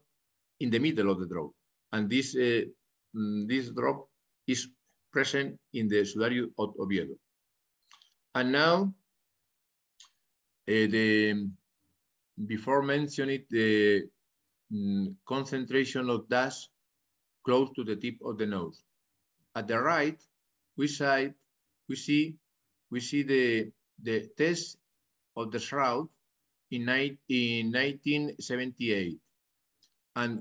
in 0.60 0.70
the 0.70 0.78
middle 0.78 1.10
of 1.10 1.18
the 1.20 1.26
drop. 1.26 1.52
And 1.92 2.08
this, 2.10 2.34
uh, 2.36 2.64
mm, 3.16 3.48
this 3.48 3.70
drop 3.70 4.08
is 4.46 4.68
present 5.12 5.58
in 5.72 5.88
the 5.88 6.02
Sudario 6.04 6.52
of 6.58 6.74
Oviedo. 6.78 7.14
And 8.34 8.52
now, 8.52 8.94
uh, 10.68 10.86
the 10.94 11.48
before 12.46 12.82
mentioning 12.82 13.44
the 13.50 14.08
mm, 14.72 15.14
concentration 15.26 16.08
of 16.10 16.28
dust 16.28 16.70
close 17.44 17.70
to 17.76 17.84
the 17.84 17.96
tip 17.96 18.16
of 18.24 18.38
the 18.38 18.46
nose. 18.46 18.82
At 19.54 19.68
the 19.68 19.78
right, 19.80 20.20
we 20.76 20.88
side, 20.88 21.34
we 21.92 21.96
see, 21.96 22.34
we 22.90 23.00
see 23.00 23.22
the, 23.22 23.70
the 24.02 24.26
test 24.38 24.78
of 25.36 25.52
the 25.52 25.58
shroud 25.58 26.08
in, 26.70 26.88
in 27.28 27.68
1978. 27.68 29.18
And 30.16 30.40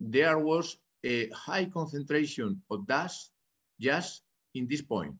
there 0.00 0.38
was 0.38 0.78
a 1.04 1.28
high 1.28 1.66
concentration 1.66 2.62
of 2.70 2.86
dust 2.86 3.32
just 3.78 4.22
in 4.54 4.66
this 4.66 4.80
point. 4.80 5.12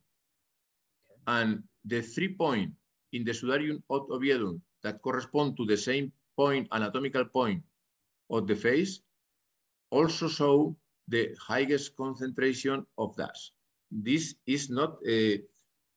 And 1.26 1.62
the 1.84 2.00
three 2.00 2.32
point 2.32 2.72
in 3.12 3.24
the 3.24 3.32
Sudarium 3.32 3.82
of 3.90 4.10
Oviedo 4.10 4.58
that 4.82 5.02
correspond 5.02 5.58
to 5.58 5.66
the 5.66 5.76
same 5.76 6.12
point, 6.34 6.66
anatomical 6.72 7.26
point 7.26 7.62
of 8.30 8.46
the 8.46 8.56
face, 8.56 9.00
also 9.90 10.28
show 10.28 10.74
the 11.08 11.36
highest 11.38 11.94
concentration 11.94 12.86
of 12.96 13.14
dust. 13.16 13.52
This 13.90 14.34
is 14.46 14.70
not 14.70 14.96
uh, 15.06 15.36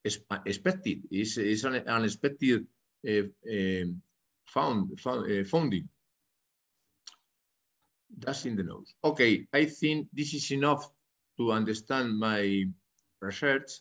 expected, 0.04 1.02
it's, 1.12 1.38
it's 1.38 1.64
an 1.64 1.76
unexpected 1.88 2.66
uh, 3.08 3.22
uh, 3.52 3.86
found, 4.48 5.00
found 5.00 5.32
uh, 5.32 5.44
founding. 5.44 5.88
That's 8.18 8.46
in 8.46 8.56
the 8.56 8.64
nose. 8.64 8.94
Okay, 9.04 9.48
I 9.54 9.66
think 9.66 10.08
this 10.14 10.34
is 10.34 10.52
enough 10.52 10.90
to 11.38 11.52
understand 11.52 12.18
my 12.20 12.66
research. 13.22 13.72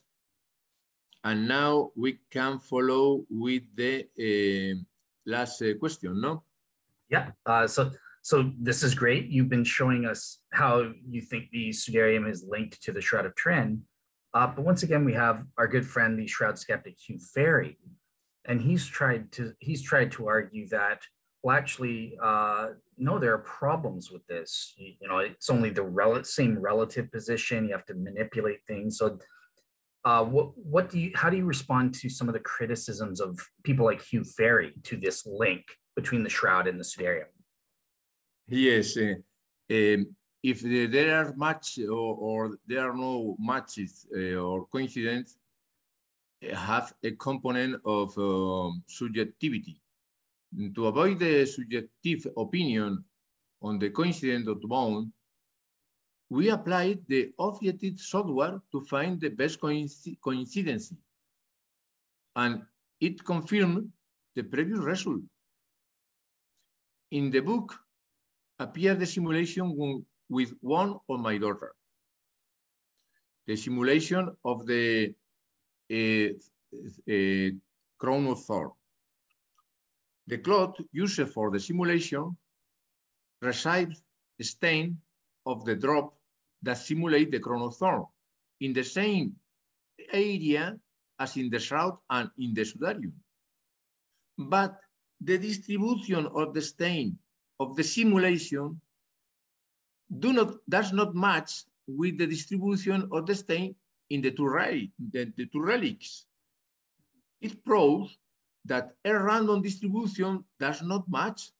And 1.24 1.48
now 1.48 1.90
we 1.96 2.18
can 2.30 2.58
follow 2.58 3.24
with 3.28 3.64
the 3.74 4.06
uh, 4.18 4.80
last 5.26 5.60
uh, 5.62 5.74
question, 5.78 6.20
no? 6.20 6.42
Yeah, 7.10 7.32
uh, 7.44 7.66
so 7.66 7.90
so 8.22 8.52
this 8.58 8.82
is 8.82 8.94
great. 8.94 9.26
You've 9.28 9.48
been 9.48 9.64
showing 9.64 10.04
us 10.04 10.38
how 10.52 10.92
you 11.08 11.22
think 11.22 11.50
the 11.50 11.70
Sudarium 11.70 12.30
is 12.30 12.44
linked 12.46 12.82
to 12.82 12.92
the 12.92 13.00
Shroud 13.00 13.26
of 13.26 13.34
Turin. 13.34 13.82
Uh, 14.32 14.46
but 14.46 14.64
once 14.64 14.82
again, 14.82 15.04
we 15.04 15.14
have 15.14 15.44
our 15.58 15.66
good 15.66 15.86
friend, 15.86 16.18
the 16.18 16.26
Shroud 16.26 16.58
skeptic 16.58 16.96
Hugh 16.98 17.18
Farey, 17.34 17.78
and 18.46 18.62
he's 18.62 18.86
tried 18.86 19.32
to 19.32 19.54
he's 19.58 19.82
tried 19.82 20.12
to 20.12 20.28
argue 20.28 20.68
that 20.68 21.02
well, 21.42 21.56
actually, 21.56 22.18
uh, 22.22 22.68
no, 22.98 23.18
there 23.18 23.32
are 23.32 23.38
problems 23.38 24.10
with 24.10 24.26
this. 24.26 24.74
You, 24.76 24.92
you 25.00 25.08
know, 25.08 25.18
it's 25.18 25.48
only 25.48 25.70
the 25.70 25.82
rel- 25.82 26.22
same 26.24 26.58
relative 26.58 27.10
position. 27.10 27.66
You 27.66 27.72
have 27.72 27.86
to 27.86 27.94
manipulate 27.94 28.60
things. 28.66 28.98
So 28.98 29.18
uh, 30.04 30.24
what 30.24 30.56
what 30.56 30.90
do 30.90 30.98
you 30.98 31.12
how 31.14 31.30
do 31.30 31.36
you 31.36 31.44
respond 31.44 31.94
to 31.94 32.08
some 32.08 32.28
of 32.28 32.34
the 32.34 32.40
criticisms 32.40 33.20
of 33.20 33.38
people 33.64 33.84
like 33.84 34.02
Hugh 34.02 34.24
Farey 34.24 34.74
to 34.84 34.96
this 34.96 35.26
link 35.26 35.64
between 35.96 36.22
the 36.22 36.30
shroud 36.30 36.66
and 36.66 36.78
the 36.78 36.84
sudarium? 36.84 37.24
Yes, 38.48 38.96
uh, 38.96 39.14
um, 39.70 40.16
if 40.42 40.62
there 40.62 41.16
are 41.16 41.34
match 41.36 41.78
or, 41.78 42.16
or, 42.16 42.58
there 42.66 42.90
are 42.90 42.96
no 42.96 43.36
matches 43.38 44.06
uh, 44.16 44.36
or 44.36 44.66
coincidence, 44.66 45.36
have 46.54 46.94
a 47.04 47.10
component 47.12 47.80
of 47.84 48.16
um, 48.16 48.82
subjectivity. 48.86 49.80
To 50.74 50.86
avoid 50.86 51.18
the 51.18 51.46
subjective 51.46 52.26
opinion 52.36 53.04
on 53.62 53.78
the 53.78 53.90
coincidence 53.90 54.48
of 54.48 54.60
the 54.60 54.66
bone, 54.66 55.12
we 56.30 56.48
applied 56.48 57.00
the 57.08 57.32
objective 57.38 58.00
software 58.00 58.60
to 58.72 58.80
find 58.82 59.20
the 59.20 59.28
best 59.28 59.60
coincidence. 59.60 60.94
And 62.34 62.62
it 63.00 63.24
confirmed 63.24 63.90
the 64.34 64.44
previous 64.44 64.78
result. 64.78 65.20
In 67.10 67.30
the 67.30 67.40
book 67.40 67.74
appeared 68.58 69.00
the 69.00 69.06
simulation 69.06 69.76
with 70.30 70.54
one 70.60 70.98
of 71.08 71.20
my 71.20 71.36
daughter. 71.36 71.74
The 73.46 73.56
simulation 73.56 74.30
of 74.44 74.64
the 74.64 75.12
uh, 75.92 76.28
uh, 77.10 77.50
crown 77.98 78.26
of. 78.28 78.72
The 80.28 80.38
cloth 80.38 80.76
used 80.92 81.28
for 81.28 81.50
the 81.50 81.58
simulation 81.58 82.36
receives 83.42 84.02
stain 84.40 84.98
of 85.44 85.64
the 85.64 85.74
drop 85.74 86.14
that 86.62 86.78
simulate 86.78 87.32
the 87.32 87.40
crown 87.40 87.62
of 87.62 88.06
in 88.60 88.72
the 88.72 88.84
same 88.84 89.34
area 90.12 90.78
as 91.18 91.36
in 91.36 91.50
the 91.50 91.58
shroud 91.58 91.98
and 92.08 92.30
in 92.38 92.54
the 92.54 92.62
sudarium. 92.62 93.12
But 94.38 94.78
the 95.20 95.38
distribution 95.38 96.28
of 96.34 96.54
the 96.54 96.62
stain 96.62 97.18
of 97.58 97.74
the 97.76 97.82
simulation 97.82 98.80
do 100.18 100.32
not, 100.32 100.54
does 100.68 100.92
not 100.92 101.14
match 101.14 101.64
with 101.86 102.18
the 102.18 102.26
distribution 102.26 103.08
of 103.12 103.26
the 103.26 103.34
stain 103.34 103.74
in 104.10 104.20
the 104.20 104.30
two, 104.30 104.48
the, 105.12 105.32
the 105.36 105.46
two 105.46 105.60
relics. 105.60 106.26
It 107.40 107.64
proves 107.64 108.18
that 108.64 108.94
a 109.04 109.18
random 109.18 109.62
distribution 109.62 110.44
does 110.58 110.82
not 110.82 111.08
match. 111.08 111.50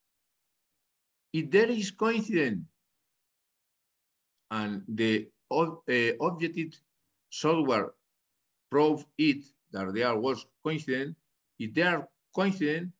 If 1.33 1.49
there 1.49 1.69
is 1.69 1.91
coincidence 1.91 2.65
and 4.51 4.83
the 4.87 5.27
uh, 5.49 5.65
objective 6.19 6.79
software 7.29 7.91
prove 8.69 9.05
it 9.17 9.45
that 9.71 9.93
there 9.93 10.15
was 10.15 10.45
coincidence, 10.63 11.15
if 11.57 11.73
they 11.73 11.83
are 11.83 12.07
coincident, 12.35 12.91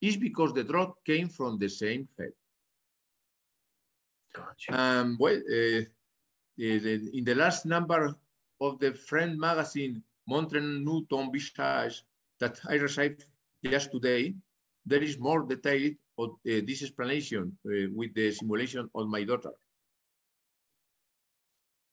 is 0.00 0.16
because 0.16 0.52
the 0.52 0.64
drop 0.64 1.04
came 1.04 1.28
from 1.28 1.58
the 1.58 1.68
same 1.68 2.08
head. 2.18 2.32
Gotcha. 4.34 4.80
Um, 4.80 5.16
well, 5.18 5.36
uh, 5.36 5.82
in 6.58 7.24
the 7.24 7.34
last 7.34 7.66
number 7.66 8.14
of 8.60 8.78
the 8.78 8.94
Friend 8.94 9.38
magazine, 9.38 10.02
Montre-nous 10.28 11.06
ton 11.10 11.30
visage, 11.32 12.04
that 12.40 12.60
I 12.68 12.74
received 12.74 13.24
just 13.64 13.90
today, 13.92 14.34
there 14.84 15.02
is 15.02 15.18
more 15.18 15.42
detail 15.42 15.90
of 16.18 16.30
uh, 16.30 16.60
this 16.66 16.82
explanation 16.82 17.56
uh, 17.66 17.90
with 17.94 18.14
the 18.14 18.32
simulation 18.32 18.88
of 18.94 19.08
my 19.08 19.24
daughter. 19.24 19.52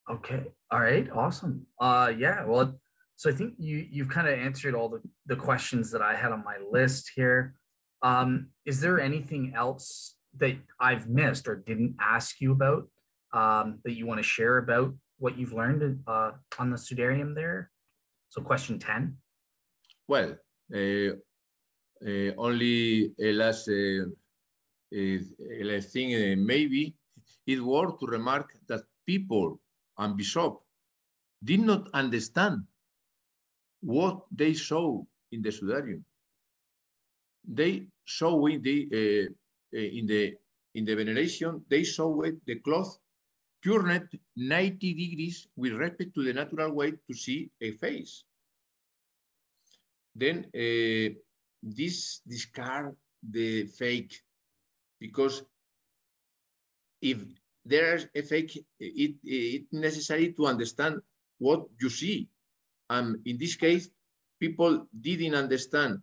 Okay. 0.09 0.43
All 0.71 0.79
right. 0.79 1.07
Awesome. 1.11 1.67
Uh, 1.79 2.11
yeah. 2.17 2.43
Well, 2.45 2.79
so 3.15 3.29
I 3.29 3.33
think 3.33 3.53
you 3.59 3.85
you've 3.91 4.09
kind 4.09 4.27
of 4.27 4.39
answered 4.39 4.73
all 4.73 4.89
the 4.89 5.01
the 5.27 5.35
questions 5.35 5.91
that 5.91 6.01
I 6.01 6.15
had 6.15 6.31
on 6.31 6.43
my 6.43 6.57
list 6.71 7.11
here. 7.15 7.55
Um, 8.01 8.47
is 8.65 8.81
there 8.81 8.99
anything 8.99 9.53
else 9.55 10.15
that 10.37 10.57
I've 10.79 11.09
missed 11.09 11.47
or 11.47 11.55
didn't 11.55 11.95
ask 11.99 12.39
you 12.41 12.51
about 12.51 12.87
um, 13.33 13.79
that 13.83 13.93
you 13.93 14.05
want 14.05 14.19
to 14.19 14.23
share 14.23 14.57
about 14.57 14.93
what 15.17 15.37
you've 15.37 15.53
learned 15.53 16.03
uh, 16.07 16.31
on 16.57 16.69
the 16.69 16.77
Sudarium 16.77 17.35
there? 17.35 17.71
So 18.29 18.41
question 18.41 18.79
10. 18.79 19.17
Well, 20.07 20.35
uh, 20.73 21.13
uh, 22.05 22.31
only 22.37 23.11
a 23.19 23.33
last, 23.33 23.69
last 24.91 25.89
thing, 25.93 26.45
maybe 26.45 26.95
it's 27.45 27.61
worth 27.61 27.99
to 27.99 28.05
remark 28.05 28.53
that 28.67 28.83
people 29.05 29.59
and 29.97 30.15
Bishop 30.15 30.59
did 31.43 31.61
not 31.61 31.89
understand 31.93 32.63
what 33.81 34.21
they 34.31 34.53
saw 34.53 35.01
in 35.31 35.41
the 35.41 35.49
Sudarium. 35.49 36.03
They 37.47 37.87
saw 38.05 38.45
in 38.45 38.61
the, 38.61 38.77
uh, 38.93 39.33
in 39.71 40.05
the, 40.05 40.33
in 40.75 40.85
the 40.85 40.95
veneration, 40.95 41.63
they 41.69 41.81
it, 41.81 42.45
the 42.45 42.55
cloth 42.63 42.97
turned 43.63 44.07
90 44.35 44.93
degrees 44.93 45.47
with 45.55 45.73
respect 45.73 46.13
to 46.15 46.23
the 46.23 46.33
natural 46.33 46.71
way 46.71 46.91
to 46.91 47.13
see 47.13 47.49
a 47.61 47.71
face. 47.71 48.23
Then 50.15 50.45
uh, 50.55 51.13
this 51.61 52.21
discard 52.27 52.95
the 53.21 53.65
fake 53.65 54.21
because 54.99 55.43
if 57.01 57.17
there's 57.65 58.07
a 58.15 58.21
fake, 58.21 58.65
it, 58.79 59.15
it's 59.23 59.71
necessary 59.71 60.33
to 60.33 60.47
understand 60.47 60.99
what 61.37 61.65
you 61.79 61.89
see. 61.89 62.27
And 62.89 63.17
in 63.25 63.37
this 63.37 63.55
case, 63.55 63.89
people 64.39 64.87
didn't 64.99 65.35
understand 65.35 65.99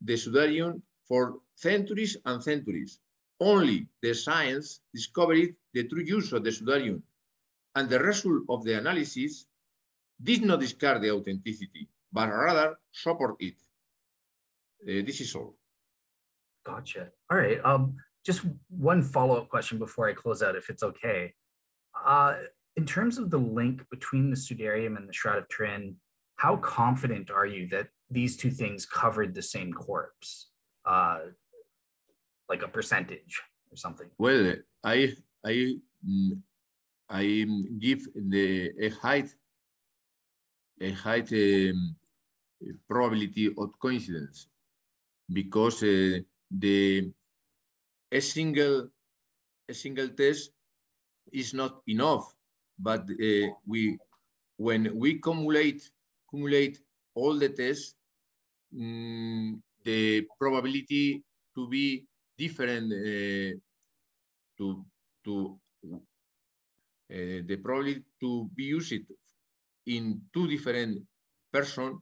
the 0.00 0.14
Sudarium 0.14 0.82
for 1.08 1.38
centuries 1.54 2.16
and 2.24 2.42
centuries. 2.42 3.00
Only 3.40 3.88
the 4.02 4.14
science 4.14 4.80
discovered 4.94 5.54
the 5.74 5.84
true 5.84 6.02
use 6.02 6.32
of 6.32 6.44
the 6.44 6.50
Sudarium. 6.50 7.02
And 7.74 7.88
the 7.88 7.98
result 7.98 8.42
of 8.48 8.64
the 8.64 8.78
analysis 8.78 9.46
did 10.22 10.42
not 10.42 10.60
discard 10.60 11.02
the 11.02 11.10
authenticity, 11.10 11.88
but 12.10 12.30
rather 12.30 12.76
support 12.90 13.36
it. 13.40 13.54
Uh, 14.82 15.04
this 15.04 15.20
is 15.20 15.34
all. 15.34 15.54
Gotcha. 16.64 17.08
All 17.30 17.36
right. 17.38 17.60
Um, 17.64 17.96
just 18.24 18.42
one 18.68 19.02
follow-up 19.02 19.48
question 19.48 19.78
before 19.78 20.08
I 20.08 20.14
close 20.14 20.42
out, 20.42 20.56
if 20.56 20.70
it's 20.70 20.82
okay. 20.82 21.34
Uh, 22.04 22.34
in 22.76 22.86
terms 22.86 23.18
of 23.18 23.30
the 23.30 23.38
link 23.38 23.88
between 23.90 24.30
the 24.30 24.36
Sudarium 24.36 24.96
and 24.96 25.08
the 25.08 25.12
Shroud 25.12 25.38
of 25.38 25.48
Turin, 25.48 25.96
how 26.36 26.56
confident 26.56 27.30
are 27.30 27.46
you 27.46 27.68
that 27.68 27.88
these 28.10 28.36
two 28.36 28.50
things 28.50 28.84
covered 28.84 29.34
the 29.34 29.42
same 29.42 29.72
corpse? 29.72 30.48
Uh, 30.84 31.18
like 32.48 32.62
a 32.62 32.68
percentage 32.68 33.42
or 33.70 33.76
something? 33.76 34.08
Well, 34.18 34.56
I 34.84 35.14
I 35.44 35.78
mm, 36.06 36.40
I 37.08 37.46
give 37.78 38.06
the 38.14 38.72
a 38.80 38.88
height 38.90 39.34
a 40.80 40.90
height 40.90 41.32
um, 41.32 41.96
probability 42.88 43.54
of 43.56 43.78
coincidence 43.78 44.48
because 45.32 45.82
uh, 45.82 46.18
the 46.50 47.12
a 48.12 48.20
single 48.20 48.88
a 49.68 49.74
single 49.74 50.08
test 50.08 50.52
is 51.32 51.54
not 51.54 51.82
enough 51.86 52.34
but 52.78 53.02
uh, 53.10 53.48
we 53.66 53.98
when 54.56 54.96
we 54.96 55.20
cumulate 55.20 55.90
cumulate 56.30 56.78
all 57.14 57.34
the 57.38 57.48
tests 57.48 57.94
mm, 58.74 59.60
the 59.84 60.26
probability 60.38 61.22
to 61.54 61.68
be 61.68 62.06
different 62.38 62.92
uh, 62.92 63.52
to 64.58 64.84
to 65.24 65.58
uh, 67.10 67.40
the 67.46 67.56
probability 67.62 68.04
to 68.20 68.50
be 68.54 68.64
used 68.64 68.92
in 69.86 70.20
two 70.32 70.46
different 70.48 71.02
person 71.52 71.98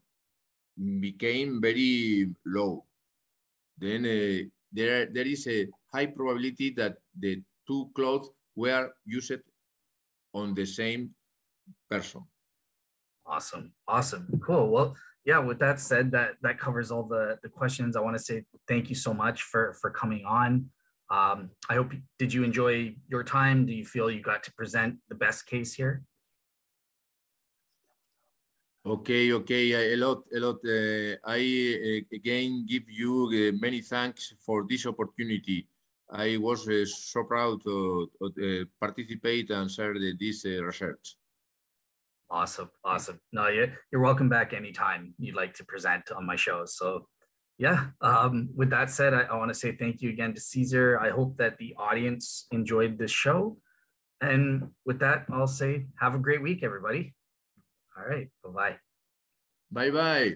became 1.01 1.61
very 1.61 2.29
low 2.47 2.85
then 3.79 4.05
uh, 4.07 4.49
there 4.73 5.07
there 5.07 5.27
is 5.27 5.47
a 5.47 5.67
high 5.93 6.07
probability 6.07 6.71
that 6.71 6.99
the 7.19 7.43
two 7.67 7.91
clothes 7.95 8.31
were 8.57 8.91
used 9.07 9.41
on 10.33 10.55
the 10.55 10.67
same 10.67 11.15
person. 11.89 12.23
Awesome. 13.27 13.73
Awesome. 13.89 14.29
Cool. 14.45 14.71
Well, 14.71 14.97
yeah, 15.25 15.39
with 15.39 15.59
that 15.61 15.81
said, 15.81 16.11
that 16.13 16.33
that 16.43 16.59
covers 16.59 16.91
all 16.91 17.05
the 17.05 17.39
the 17.43 17.49
questions. 17.49 17.97
I 17.97 18.01
want 18.01 18.17
to 18.17 18.23
say 18.23 18.45
thank 18.69 18.89
you 18.91 18.95
so 18.95 19.15
much 19.15 19.43
for 19.43 19.75
for 19.81 19.91
coming 19.91 20.25
on. 20.27 20.71
Um, 21.11 21.51
I 21.69 21.75
hope 21.75 21.93
did 22.19 22.33
you 22.33 22.45
enjoy 22.45 22.95
your 23.09 23.25
time? 23.25 23.67
Do 23.67 23.73
you 23.73 23.85
feel 23.85 24.11
you 24.11 24.23
got 24.23 24.43
to 24.45 24.53
present 24.53 24.97
the 25.09 25.15
best 25.15 25.47
case 25.47 25.75
here? 25.75 26.03
Okay, 28.87 29.33
okay, 29.33 29.95
a 29.95 29.97
lot, 29.97 30.25
a 30.37 30.41
lot. 30.41 30.61
Uh, 30.63 31.17
I 31.25 31.41
uh, 31.41 32.15
again 32.15 32.67
give 32.69 32.83
you 32.87 33.13
uh, 33.33 33.57
many 33.59 33.81
thanks 33.81 34.35
for 34.45 34.67
this 34.69 34.85
opportunity. 34.85 35.67
I 36.11 36.37
was 36.37 36.69
uh, 36.69 36.85
so 36.85 37.25
proud 37.25 37.63
to, 37.65 38.11
to 38.21 38.27
uh, 38.27 38.65
participate 38.79 39.49
and 39.51 39.71
share 39.71 39.95
this 40.21 40.45
uh, 40.45 40.63
research. 40.63 41.17
Awesome, 42.35 42.69
awesome. 42.85 43.21
No, 43.33 43.47
you're, 43.47 43.69
you're 43.93 44.01
welcome 44.01 44.29
back 44.29 44.53
anytime 44.53 45.15
you'd 45.21 45.37
like 45.37 45.55
to 45.55 45.65
present 45.65 46.11
on 46.11 46.27
my 46.27 46.35
show. 46.35 46.65
So 46.65 47.07
yeah, 47.59 47.91
um, 48.01 48.49
with 48.57 48.71
that 48.71 48.91
said, 48.91 49.15
I, 49.15 49.21
I 49.21 49.37
want 49.37 49.51
to 49.51 49.55
say 49.55 49.77
thank 49.77 50.03
you 50.03 50.11
again 50.11 50.35
to 50.35 50.41
Caesar. 50.41 50.99
I 50.99 51.11
hope 51.11 51.37
that 51.37 51.59
the 51.59 51.77
audience 51.79 52.49
enjoyed 52.51 52.99
this 52.99 53.13
show. 53.13 53.59
And 54.21 54.71
with 54.85 54.99
that, 54.99 55.27
I'll 55.33 55.47
say 55.47 55.87
have 56.01 56.17
a 56.17 56.19
great 56.19 56.43
week, 56.43 56.65
everybody. 56.65 57.15
All 57.97 58.05
right. 58.05 58.29
Bye 58.43 58.51
bye. 58.51 58.77
Bye 59.71 59.91
bye. 59.91 60.35